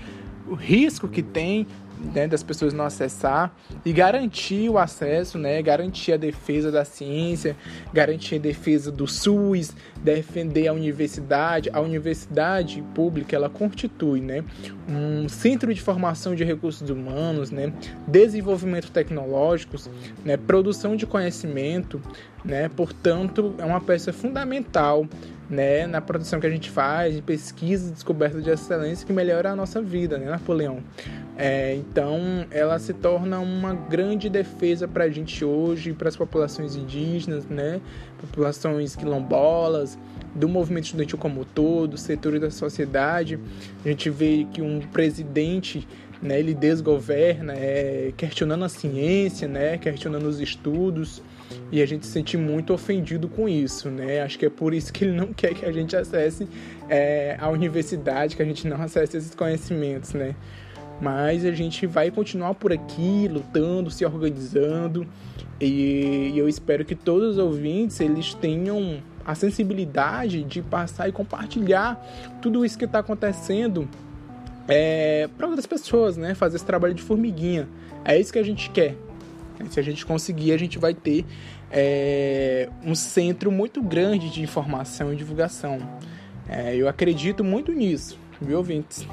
riscos 0.55 1.09
que 1.09 1.21
tem 1.21 1.67
né, 2.13 2.27
das 2.27 2.43
pessoas 2.43 2.73
não 2.73 2.85
acessar 2.85 3.55
e 3.83 3.91
garantir 3.91 4.69
o 4.69 4.77
acesso, 4.77 5.37
né, 5.37 5.61
garantir 5.61 6.13
a 6.13 6.17
defesa 6.17 6.71
da 6.71 6.85
ciência, 6.85 7.55
garantir 7.93 8.35
a 8.35 8.39
defesa 8.39 8.91
do 8.91 9.07
SUS, 9.07 9.73
defender 9.97 10.67
a 10.67 10.73
universidade. 10.73 11.69
A 11.73 11.81
universidade 11.81 12.83
pública 12.93 13.35
ela 13.35 13.49
constitui 13.49 14.21
né, 14.21 14.43
um 14.87 15.27
centro 15.27 15.73
de 15.73 15.81
formação 15.81 16.35
de 16.35 16.43
recursos 16.43 16.89
humanos, 16.89 17.51
né, 17.51 17.73
desenvolvimento 18.07 18.91
tecnológicos, 18.91 19.89
né, 20.23 20.37
produção 20.37 20.95
de 20.95 21.05
conhecimento, 21.05 22.01
né, 22.45 22.69
portanto 22.69 23.55
é 23.57 23.65
uma 23.65 23.81
peça 23.81 24.13
fundamental 24.13 25.07
né, 25.49 25.87
na 25.87 26.01
produção 26.01 26.39
que 26.39 26.47
a 26.47 26.49
gente 26.49 26.69
faz, 26.69 27.15
de 27.15 27.21
pesquisa, 27.21 27.91
descoberta 27.91 28.41
de 28.41 28.49
excelência 28.49 29.05
que 29.05 29.13
melhora 29.13 29.51
a 29.51 29.55
nossa 29.55 29.81
vida, 29.81 30.17
né, 30.17 30.25
Napoleão? 30.25 30.79
É, 31.37 31.75
Então, 31.75 32.45
ela 32.49 32.79
se 32.79 32.93
torna 32.93 33.39
uma 33.39 33.73
grande 33.73 34.29
defesa 34.29 34.87
para 34.87 35.05
a 35.05 35.09
gente 35.09 35.45
hoje, 35.45 35.93
para 35.93 36.09
as 36.09 36.15
populações 36.15 36.75
indígenas, 36.75 37.45
né? 37.45 37.79
populações 38.19 38.95
quilombolas, 38.95 39.97
do 40.33 40.47
movimento 40.47 40.85
estudantil 40.85 41.17
como 41.17 41.45
todo, 41.45 41.97
setores 41.97 42.41
da 42.41 42.51
sociedade. 42.51 43.39
A 43.85 43.87
gente 43.87 44.09
vê 44.09 44.47
que 44.51 44.61
um 44.61 44.79
presidente 44.79 45.87
né, 46.21 46.39
ele 46.39 46.53
desgoverna, 46.53 47.53
é, 47.53 48.11
questionando 48.17 48.65
a 48.65 48.69
ciência, 48.69 49.47
né, 49.47 49.77
questionando 49.77 50.25
os 50.25 50.39
estudos, 50.39 51.21
e 51.71 51.81
a 51.81 51.85
gente 51.85 52.05
se 52.05 52.11
sente 52.11 52.37
muito 52.37 52.73
ofendido 52.73 53.27
com 53.27 53.47
isso, 53.47 53.89
né? 53.89 54.21
Acho 54.21 54.39
que 54.39 54.45
é 54.45 54.49
por 54.49 54.73
isso 54.73 54.91
que 54.91 55.05
ele 55.05 55.13
não 55.13 55.31
quer 55.33 55.53
que 55.53 55.65
a 55.65 55.71
gente 55.71 55.95
acesse 55.95 56.47
é, 56.89 57.37
a 57.39 57.49
universidade, 57.49 58.35
que 58.35 58.41
a 58.41 58.45
gente 58.45 58.67
não 58.67 58.81
acesse 58.81 59.17
esses 59.17 59.35
conhecimentos, 59.35 60.13
né? 60.13 60.35
Mas 60.99 61.45
a 61.45 61.51
gente 61.51 61.85
vai 61.85 62.09
continuar 62.09 62.55
por 62.55 62.73
aqui, 62.73 63.27
lutando, 63.27 63.91
se 63.91 64.03
organizando, 64.03 65.07
e, 65.59 66.33
eu 66.35 66.47
espero 66.47 66.85
que 66.85 66.95
todos 66.95 67.31
os 67.31 67.37
ouvintes 67.37 67.99
eles 67.99 68.33
tenham 68.35 69.01
a 69.25 69.33
sensibilidade 69.35 70.43
de 70.43 70.61
passar 70.61 71.09
e 71.09 71.11
compartilhar 71.11 71.99
tudo 72.41 72.63
isso 72.63 72.77
que 72.77 72.85
está 72.85 72.99
acontecendo 72.99 73.89
é, 74.67 75.27
para 75.35 75.47
outras 75.47 75.65
pessoas, 75.65 76.15
né? 76.15 76.35
Fazer 76.35 76.57
esse 76.57 76.65
trabalho 76.65 76.93
de 76.93 77.01
formiguinha. 77.01 77.67
É 78.05 78.17
isso 78.19 78.31
que 78.31 78.39
a 78.39 78.43
gente 78.43 78.69
quer. 78.69 78.95
Se 79.69 79.79
a 79.79 79.83
gente 79.83 80.05
conseguir, 80.05 80.51
a 80.51 80.57
gente 80.57 80.77
vai 80.77 80.93
ter 80.93 81.25
é, 81.71 82.69
um 82.83 82.95
centro 82.95 83.51
muito 83.51 83.81
grande 83.81 84.29
de 84.29 84.41
informação 84.41 85.13
e 85.13 85.15
divulgação. 85.15 85.79
É, 86.47 86.75
eu 86.75 86.87
acredito 86.87 87.43
muito 87.43 87.71
nisso, 87.71 88.19
viu, 88.41 88.57
ouvintes? 88.57 89.05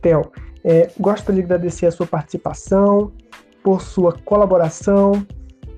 Theo, 0.00 0.32
é, 0.64 0.90
gosto 0.98 1.32
de 1.32 1.40
agradecer 1.40 1.86
a 1.86 1.90
sua 1.90 2.06
participação, 2.06 3.12
por 3.62 3.80
sua 3.80 4.12
colaboração 4.12 5.24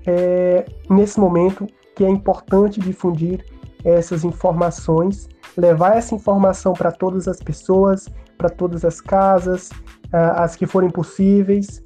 é, 0.06 0.64
nesse 0.88 1.20
momento 1.20 1.66
que 1.94 2.04
é 2.04 2.08
importante 2.08 2.80
difundir 2.80 3.44
essas 3.84 4.24
informações, 4.24 5.28
levar 5.56 5.96
essa 5.96 6.14
informação 6.14 6.72
para 6.72 6.90
todas 6.90 7.28
as 7.28 7.38
pessoas, 7.40 8.08
para 8.36 8.48
todas 8.48 8.84
as 8.84 9.00
casas, 9.00 9.70
as 10.12 10.56
que 10.56 10.66
forem 10.66 10.90
possíveis, 10.90 11.82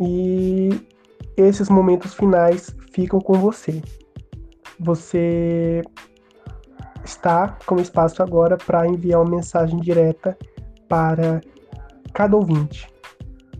e 0.00 0.70
esses 1.36 1.68
momentos 1.68 2.14
finais 2.14 2.74
ficam 2.92 3.20
com 3.20 3.34
você. 3.34 3.80
Você 4.80 5.82
está 7.04 7.56
com 7.66 7.76
espaço 7.76 8.22
agora 8.22 8.56
para 8.56 8.86
enviar 8.86 9.20
uma 9.20 9.30
mensagem 9.30 9.78
direta 9.80 10.36
para 10.88 11.40
cada 12.12 12.36
ouvinte, 12.36 12.88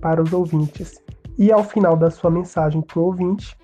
para 0.00 0.22
os 0.22 0.32
ouvintes. 0.32 1.00
E 1.38 1.50
ao 1.50 1.64
final 1.64 1.96
da 1.96 2.10
sua 2.10 2.30
mensagem 2.30 2.82
para 2.82 2.98
o 2.98 3.04
ouvinte, 3.04 3.56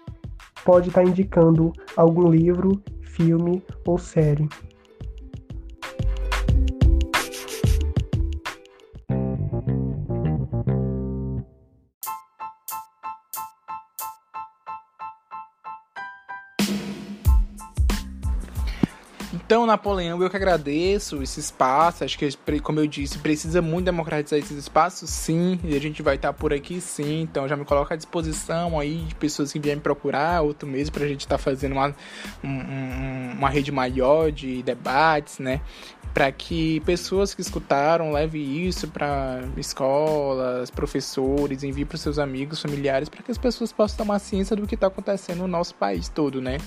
pode 0.68 0.88
estar 0.88 1.02
tá 1.02 1.08
indicando 1.08 1.72
algum 1.96 2.30
livro, 2.30 2.82
filme 3.00 3.62
ou 3.86 3.96
série. 3.96 4.46
Então, 19.49 19.64
Napoleão, 19.64 20.22
eu 20.22 20.28
que 20.28 20.36
agradeço 20.36 21.22
esse 21.22 21.40
espaço. 21.40 22.05
Acho 22.05 22.18
que, 22.18 22.28
como 22.61 22.80
eu 22.80 22.86
disse, 22.86 23.16
precisa 23.16 23.62
muito 23.62 23.86
democratizar 23.86 24.38
esses 24.38 24.59
espaços, 24.59 25.09
sim. 25.09 25.59
E 25.64 25.74
a 25.74 25.80
gente 25.80 26.03
vai 26.03 26.16
estar 26.16 26.34
por 26.34 26.53
aqui, 26.53 26.82
sim. 26.82 27.22
Então, 27.22 27.49
já 27.49 27.57
me 27.57 27.64
coloca 27.64 27.94
à 27.94 27.96
disposição 27.96 28.78
aí 28.78 28.96
de 29.07 29.14
pessoas 29.14 29.51
que 29.51 29.59
vierem 29.59 29.76
me 29.76 29.82
procurar 29.82 30.42
outro 30.42 30.68
mês 30.68 30.90
para 30.90 31.03
a 31.07 31.09
gente 31.09 31.20
estar 31.20 31.38
tá 31.38 31.42
fazendo 31.42 31.72
uma, 31.72 31.96
um, 32.44 33.32
uma 33.38 33.49
rede 33.49 33.72
maior 33.72 34.30
de 34.30 34.62
debates, 34.62 35.38
né? 35.38 35.62
Para 36.12 36.30
que 36.30 36.80
pessoas 36.80 37.32
que 37.32 37.40
escutaram 37.40 38.12
levem 38.12 38.66
isso 38.66 38.88
para 38.88 39.40
escolas, 39.57 40.68
professores, 40.70 41.62
enviem 41.62 41.86
para 41.86 41.96
seus 41.96 42.18
amigos, 42.18 42.61
familiares, 42.61 43.09
para 43.09 43.22
que 43.22 43.30
as 43.30 43.38
pessoas 43.38 43.72
possam 43.72 43.96
tomar 43.96 44.18
ciência 44.18 44.55
do 44.55 44.66
que 44.66 44.74
está 44.74 44.88
acontecendo 44.88 45.38
no 45.38 45.49
nosso 45.49 45.74
país 45.74 46.07
todo, 46.11 46.38
né? 46.38 46.59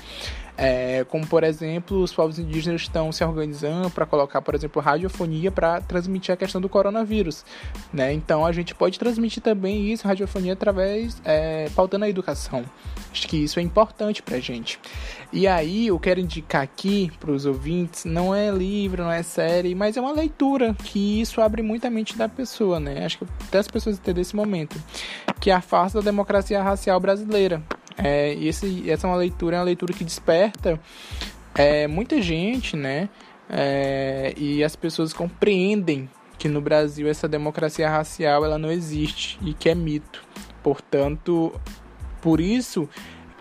É, 0.57 1.05
como, 1.09 1.25
por 1.25 1.43
exemplo, 1.43 2.01
os 2.01 2.13
povos 2.13 2.37
indígenas 2.37 2.81
estão 2.81 3.11
se 3.11 3.23
organizando 3.23 3.89
para 3.89 4.05
colocar, 4.05 4.41
por 4.41 4.53
exemplo, 4.53 4.81
radiofonia 4.81 5.51
para 5.51 5.81
transmitir 5.81 6.33
a 6.33 6.37
questão 6.37 6.61
do 6.61 6.69
coronavírus. 6.69 7.45
Né? 7.91 8.13
Então, 8.13 8.45
a 8.45 8.51
gente 8.51 8.75
pode 8.75 8.99
transmitir 8.99 9.41
também 9.41 9.91
isso, 9.91 10.07
radiofonia, 10.07 10.53
através, 10.53 11.21
é, 11.23 11.69
pautando 11.75 12.05
a 12.05 12.09
educação. 12.09 12.63
Acho 13.11 13.27
que 13.27 13.37
isso 13.37 13.59
é 13.59 13.63
importante 13.63 14.21
para 14.21 14.37
a 14.37 14.39
gente. 14.39 14.79
E 15.33 15.47
aí, 15.47 15.87
eu 15.87 15.99
quero 15.99 16.19
indicar 16.19 16.61
aqui 16.61 17.11
para 17.19 17.31
os 17.31 17.45
ouvintes, 17.45 18.05
não 18.05 18.33
é 18.33 18.51
livro, 18.51 19.03
não 19.03 19.11
é 19.11 19.23
série, 19.23 19.73
mas 19.73 19.97
é 19.97 20.01
uma 20.01 20.11
leitura, 20.11 20.73
que 20.73 21.21
isso 21.21 21.41
abre 21.41 21.61
muito 21.61 21.85
a 21.85 21.89
mente 21.89 22.17
da 22.17 22.29
pessoa, 22.29 22.79
né? 22.79 23.05
Acho 23.05 23.19
que 23.19 23.25
até 23.47 23.59
as 23.59 23.67
pessoas 23.67 23.97
entendem 23.97 24.21
esse 24.21 24.35
momento. 24.35 24.81
Que 25.39 25.49
é 25.49 25.53
a 25.53 25.61
farsa 25.61 25.99
da 25.99 26.05
democracia 26.05 26.61
racial 26.61 26.99
brasileira 26.99 27.61
é, 28.03 28.33
esse, 28.33 28.89
essa 28.89 29.07
é 29.07 29.09
uma 29.09 29.17
leitura, 29.17 29.57
é 29.57 29.59
uma 29.59 29.65
leitura 29.65 29.93
que 29.93 30.03
desperta 30.03 30.79
é, 31.55 31.87
muita 31.87 32.21
gente, 32.21 32.75
né? 32.75 33.09
É, 33.49 34.33
e 34.37 34.63
as 34.63 34.75
pessoas 34.75 35.11
compreendem 35.11 36.09
que 36.37 36.47
no 36.47 36.61
Brasil 36.61 37.07
essa 37.09 37.27
democracia 37.27 37.89
racial 37.89 38.45
ela 38.45 38.57
não 38.57 38.71
existe 38.71 39.37
e 39.43 39.53
que 39.53 39.69
é 39.69 39.75
mito. 39.75 40.23
Portanto, 40.63 41.53
por 42.21 42.39
isso 42.39 42.89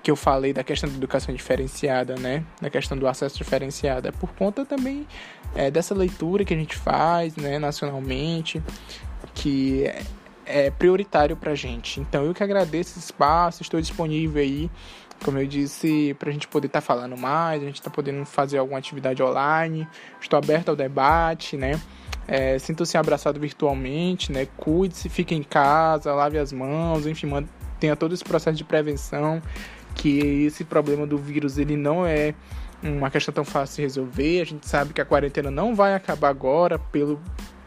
que 0.03 0.11
eu 0.11 0.17
falei 0.17 0.53
da 0.53 0.65
questão 0.65 0.89
da 0.89 0.97
educação 0.97 1.35
diferenciada, 1.35 2.17
né? 2.17 2.45
Da 2.61 2.69
questão 2.69 2.99
do 2.99 3.07
acesso 3.07 3.37
diferenciado, 3.37 4.09
é 4.09 4.13
por 4.13 4.31
conta 4.35 4.65
também 4.65 5.07
é, 5.55 5.71
dessa 5.71 5.95
leitura 5.95 6.45
que 6.45 6.55
a 6.55 6.57
gente 6.57 6.77
faz, 6.77 7.37
né, 7.37 7.59
nacionalmente, 7.59 8.63
que 9.35 9.91
é 10.51 10.71
prioritário 10.71 11.37
para 11.37 11.53
a 11.53 11.55
gente. 11.55 12.01
Então 12.01 12.25
eu 12.25 12.35
que 12.35 12.43
agradeço 12.43 12.99
esse 12.99 12.99
espaço, 12.99 13.63
estou 13.63 13.81
disponível 13.81 14.43
aí, 14.43 14.71
como 15.25 15.39
eu 15.39 15.47
disse, 15.47 16.15
para 16.19 16.31
a 16.31 16.33
gente 16.33 16.49
poder 16.49 16.67
estar 16.67 16.81
tá 16.81 16.87
falando 16.87 17.17
mais, 17.17 17.63
a 17.63 17.67
gente 17.67 17.77
está 17.77 17.91
podendo 17.91 18.25
fazer 18.25 18.59
alguma 18.59 18.79
atividade 18.79 19.23
online, 19.23 19.87
estou 20.21 20.39
aberto 20.39 20.71
ao 20.71 20.77
debate, 20.77 21.57
né? 21.57 21.81
É, 22.27 22.59
Sinta-se 22.59 22.97
abraçado 22.97 23.39
virtualmente, 23.39 24.33
né? 24.33 24.47
Cuide-se, 24.57 25.09
fique 25.09 25.35
em 25.35 25.43
casa, 25.43 26.15
lave 26.15 26.39
as 26.39 26.53
mãos, 26.53 27.07
enfim, 27.07 27.29
tenha 27.79 27.97
todo 27.97 28.15
esse 28.15 28.25
processo 28.25 28.57
de 28.57 28.65
prevenção, 28.65 29.43
que 29.95 30.45
esse 30.47 30.65
problema 30.65 31.07
do 31.07 31.19
vírus 31.19 31.59
ele 31.59 31.77
não 31.77 32.07
é 32.07 32.35
uma 32.83 33.11
questão 33.11 33.35
tão 33.35 33.45
fácil 33.45 33.77
de 33.77 33.83
resolver. 33.83 34.41
A 34.41 34.45
gente 34.45 34.67
sabe 34.67 34.95
que 34.95 35.01
a 35.01 35.05
quarentena 35.05 35.51
não 35.51 35.75
vai 35.75 35.95
acabar 35.95 36.29
agora 36.29 36.79
pelo 36.79 37.21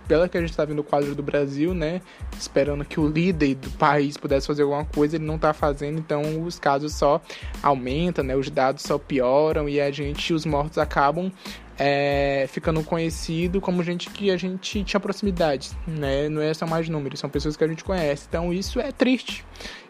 pela 0.07 0.27
que 0.27 0.37
a 0.37 0.41
gente 0.41 0.51
está 0.51 0.65
vendo 0.65 0.79
o 0.79 0.83
quadro 0.83 1.15
do 1.15 1.23
Brasil, 1.23 1.73
né? 1.73 2.01
Esperando 2.37 2.83
que 2.85 2.99
o 2.99 3.07
líder 3.07 3.55
do 3.55 3.69
país 3.71 4.17
pudesse 4.17 4.47
fazer 4.47 4.63
alguma 4.63 4.85
coisa, 4.85 5.15
ele 5.15 5.25
não 5.25 5.35
está 5.35 5.53
fazendo, 5.53 5.99
então 5.99 6.43
os 6.43 6.59
casos 6.59 6.93
só 6.93 7.21
aumentam, 7.61 8.23
né? 8.23 8.35
Os 8.35 8.49
dados 8.49 8.83
só 8.83 8.97
pioram 8.97 9.67
e 9.69 9.79
a 9.79 9.91
gente, 9.91 10.33
os 10.33 10.45
mortos 10.45 10.77
acabam 10.77 11.31
é, 11.77 12.45
ficando 12.49 12.83
conhecido 12.83 13.59
como 13.59 13.83
gente 13.83 14.09
que 14.09 14.29
a 14.29 14.37
gente 14.37 14.83
tinha 14.83 14.99
proximidade, 14.99 15.71
né? 15.87 16.29
Não 16.29 16.41
é 16.41 16.53
só 16.53 16.67
mais 16.67 16.87
números, 16.87 17.19
são 17.19 17.29
pessoas 17.29 17.57
que 17.57 17.63
a 17.63 17.67
gente 17.67 17.83
conhece. 17.83 18.25
Então 18.27 18.53
isso 18.53 18.79
é 18.79 18.91
triste, 18.91 19.45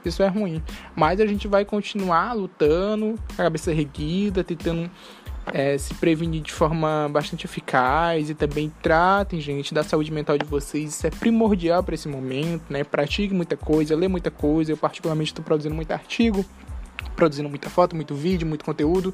isso 0.05 0.23
é 0.23 0.27
ruim. 0.27 0.63
Mas 0.95 1.19
a 1.19 1.25
gente 1.25 1.47
vai 1.47 1.65
continuar 1.65 2.33
lutando, 2.33 3.15
a 3.33 3.43
cabeça 3.43 3.71
erguida, 3.71 4.43
tentando 4.43 4.89
é, 5.51 5.77
se 5.77 5.93
prevenir 5.95 6.41
de 6.41 6.51
forma 6.51 7.09
bastante 7.11 7.45
eficaz 7.45 8.29
e 8.29 8.35
também 8.35 8.71
tratem, 8.81 9.41
gente, 9.41 9.73
da 9.73 9.83
saúde 9.83 10.11
mental 10.11 10.37
de 10.37 10.45
vocês. 10.45 10.93
Isso 10.93 11.07
é 11.07 11.09
primordial 11.09 11.83
para 11.83 11.95
esse 11.95 12.07
momento, 12.07 12.63
né? 12.69 12.83
Pratique 12.83 13.33
muita 13.33 13.57
coisa, 13.57 13.95
lê 13.95 14.07
muita 14.07 14.31
coisa. 14.31 14.71
Eu, 14.71 14.77
particularmente, 14.77 15.31
estou 15.31 15.43
produzindo 15.43 15.75
muito 15.75 15.91
artigo, 15.91 16.45
produzindo 17.15 17.49
muita 17.49 17.69
foto, 17.69 17.95
muito 17.95 18.15
vídeo, 18.15 18.47
muito 18.47 18.63
conteúdo 18.63 19.13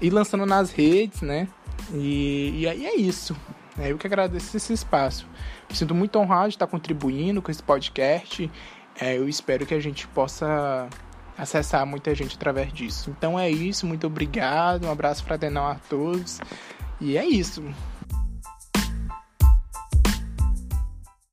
e 0.00 0.10
lançando 0.10 0.46
nas 0.46 0.70
redes, 0.70 1.22
né? 1.22 1.48
E, 1.92 2.60
e 2.60 2.68
aí 2.68 2.86
é 2.86 2.96
isso. 2.96 3.36
É, 3.78 3.92
eu 3.92 3.98
que 3.98 4.06
agradeço 4.06 4.56
esse 4.56 4.72
espaço. 4.72 5.26
Me 5.68 5.76
sinto 5.76 5.94
muito 5.94 6.18
honrado 6.18 6.48
de 6.48 6.54
estar 6.54 6.66
contribuindo 6.66 7.42
com 7.42 7.50
esse 7.50 7.62
podcast. 7.62 8.50
É, 8.98 9.18
eu 9.18 9.28
espero 9.28 9.66
que 9.66 9.74
a 9.74 9.80
gente 9.80 10.06
possa 10.08 10.88
acessar 11.36 11.84
muita 11.86 12.14
gente 12.14 12.36
através 12.36 12.72
disso. 12.72 13.10
Então 13.16 13.38
é 13.38 13.50
isso, 13.50 13.86
muito 13.86 14.06
obrigado, 14.06 14.86
um 14.86 14.90
abraço 14.90 15.24
fraternal 15.24 15.70
a 15.70 15.74
todos 15.88 16.40
e 17.00 17.16
é 17.16 17.24
isso. 17.24 17.62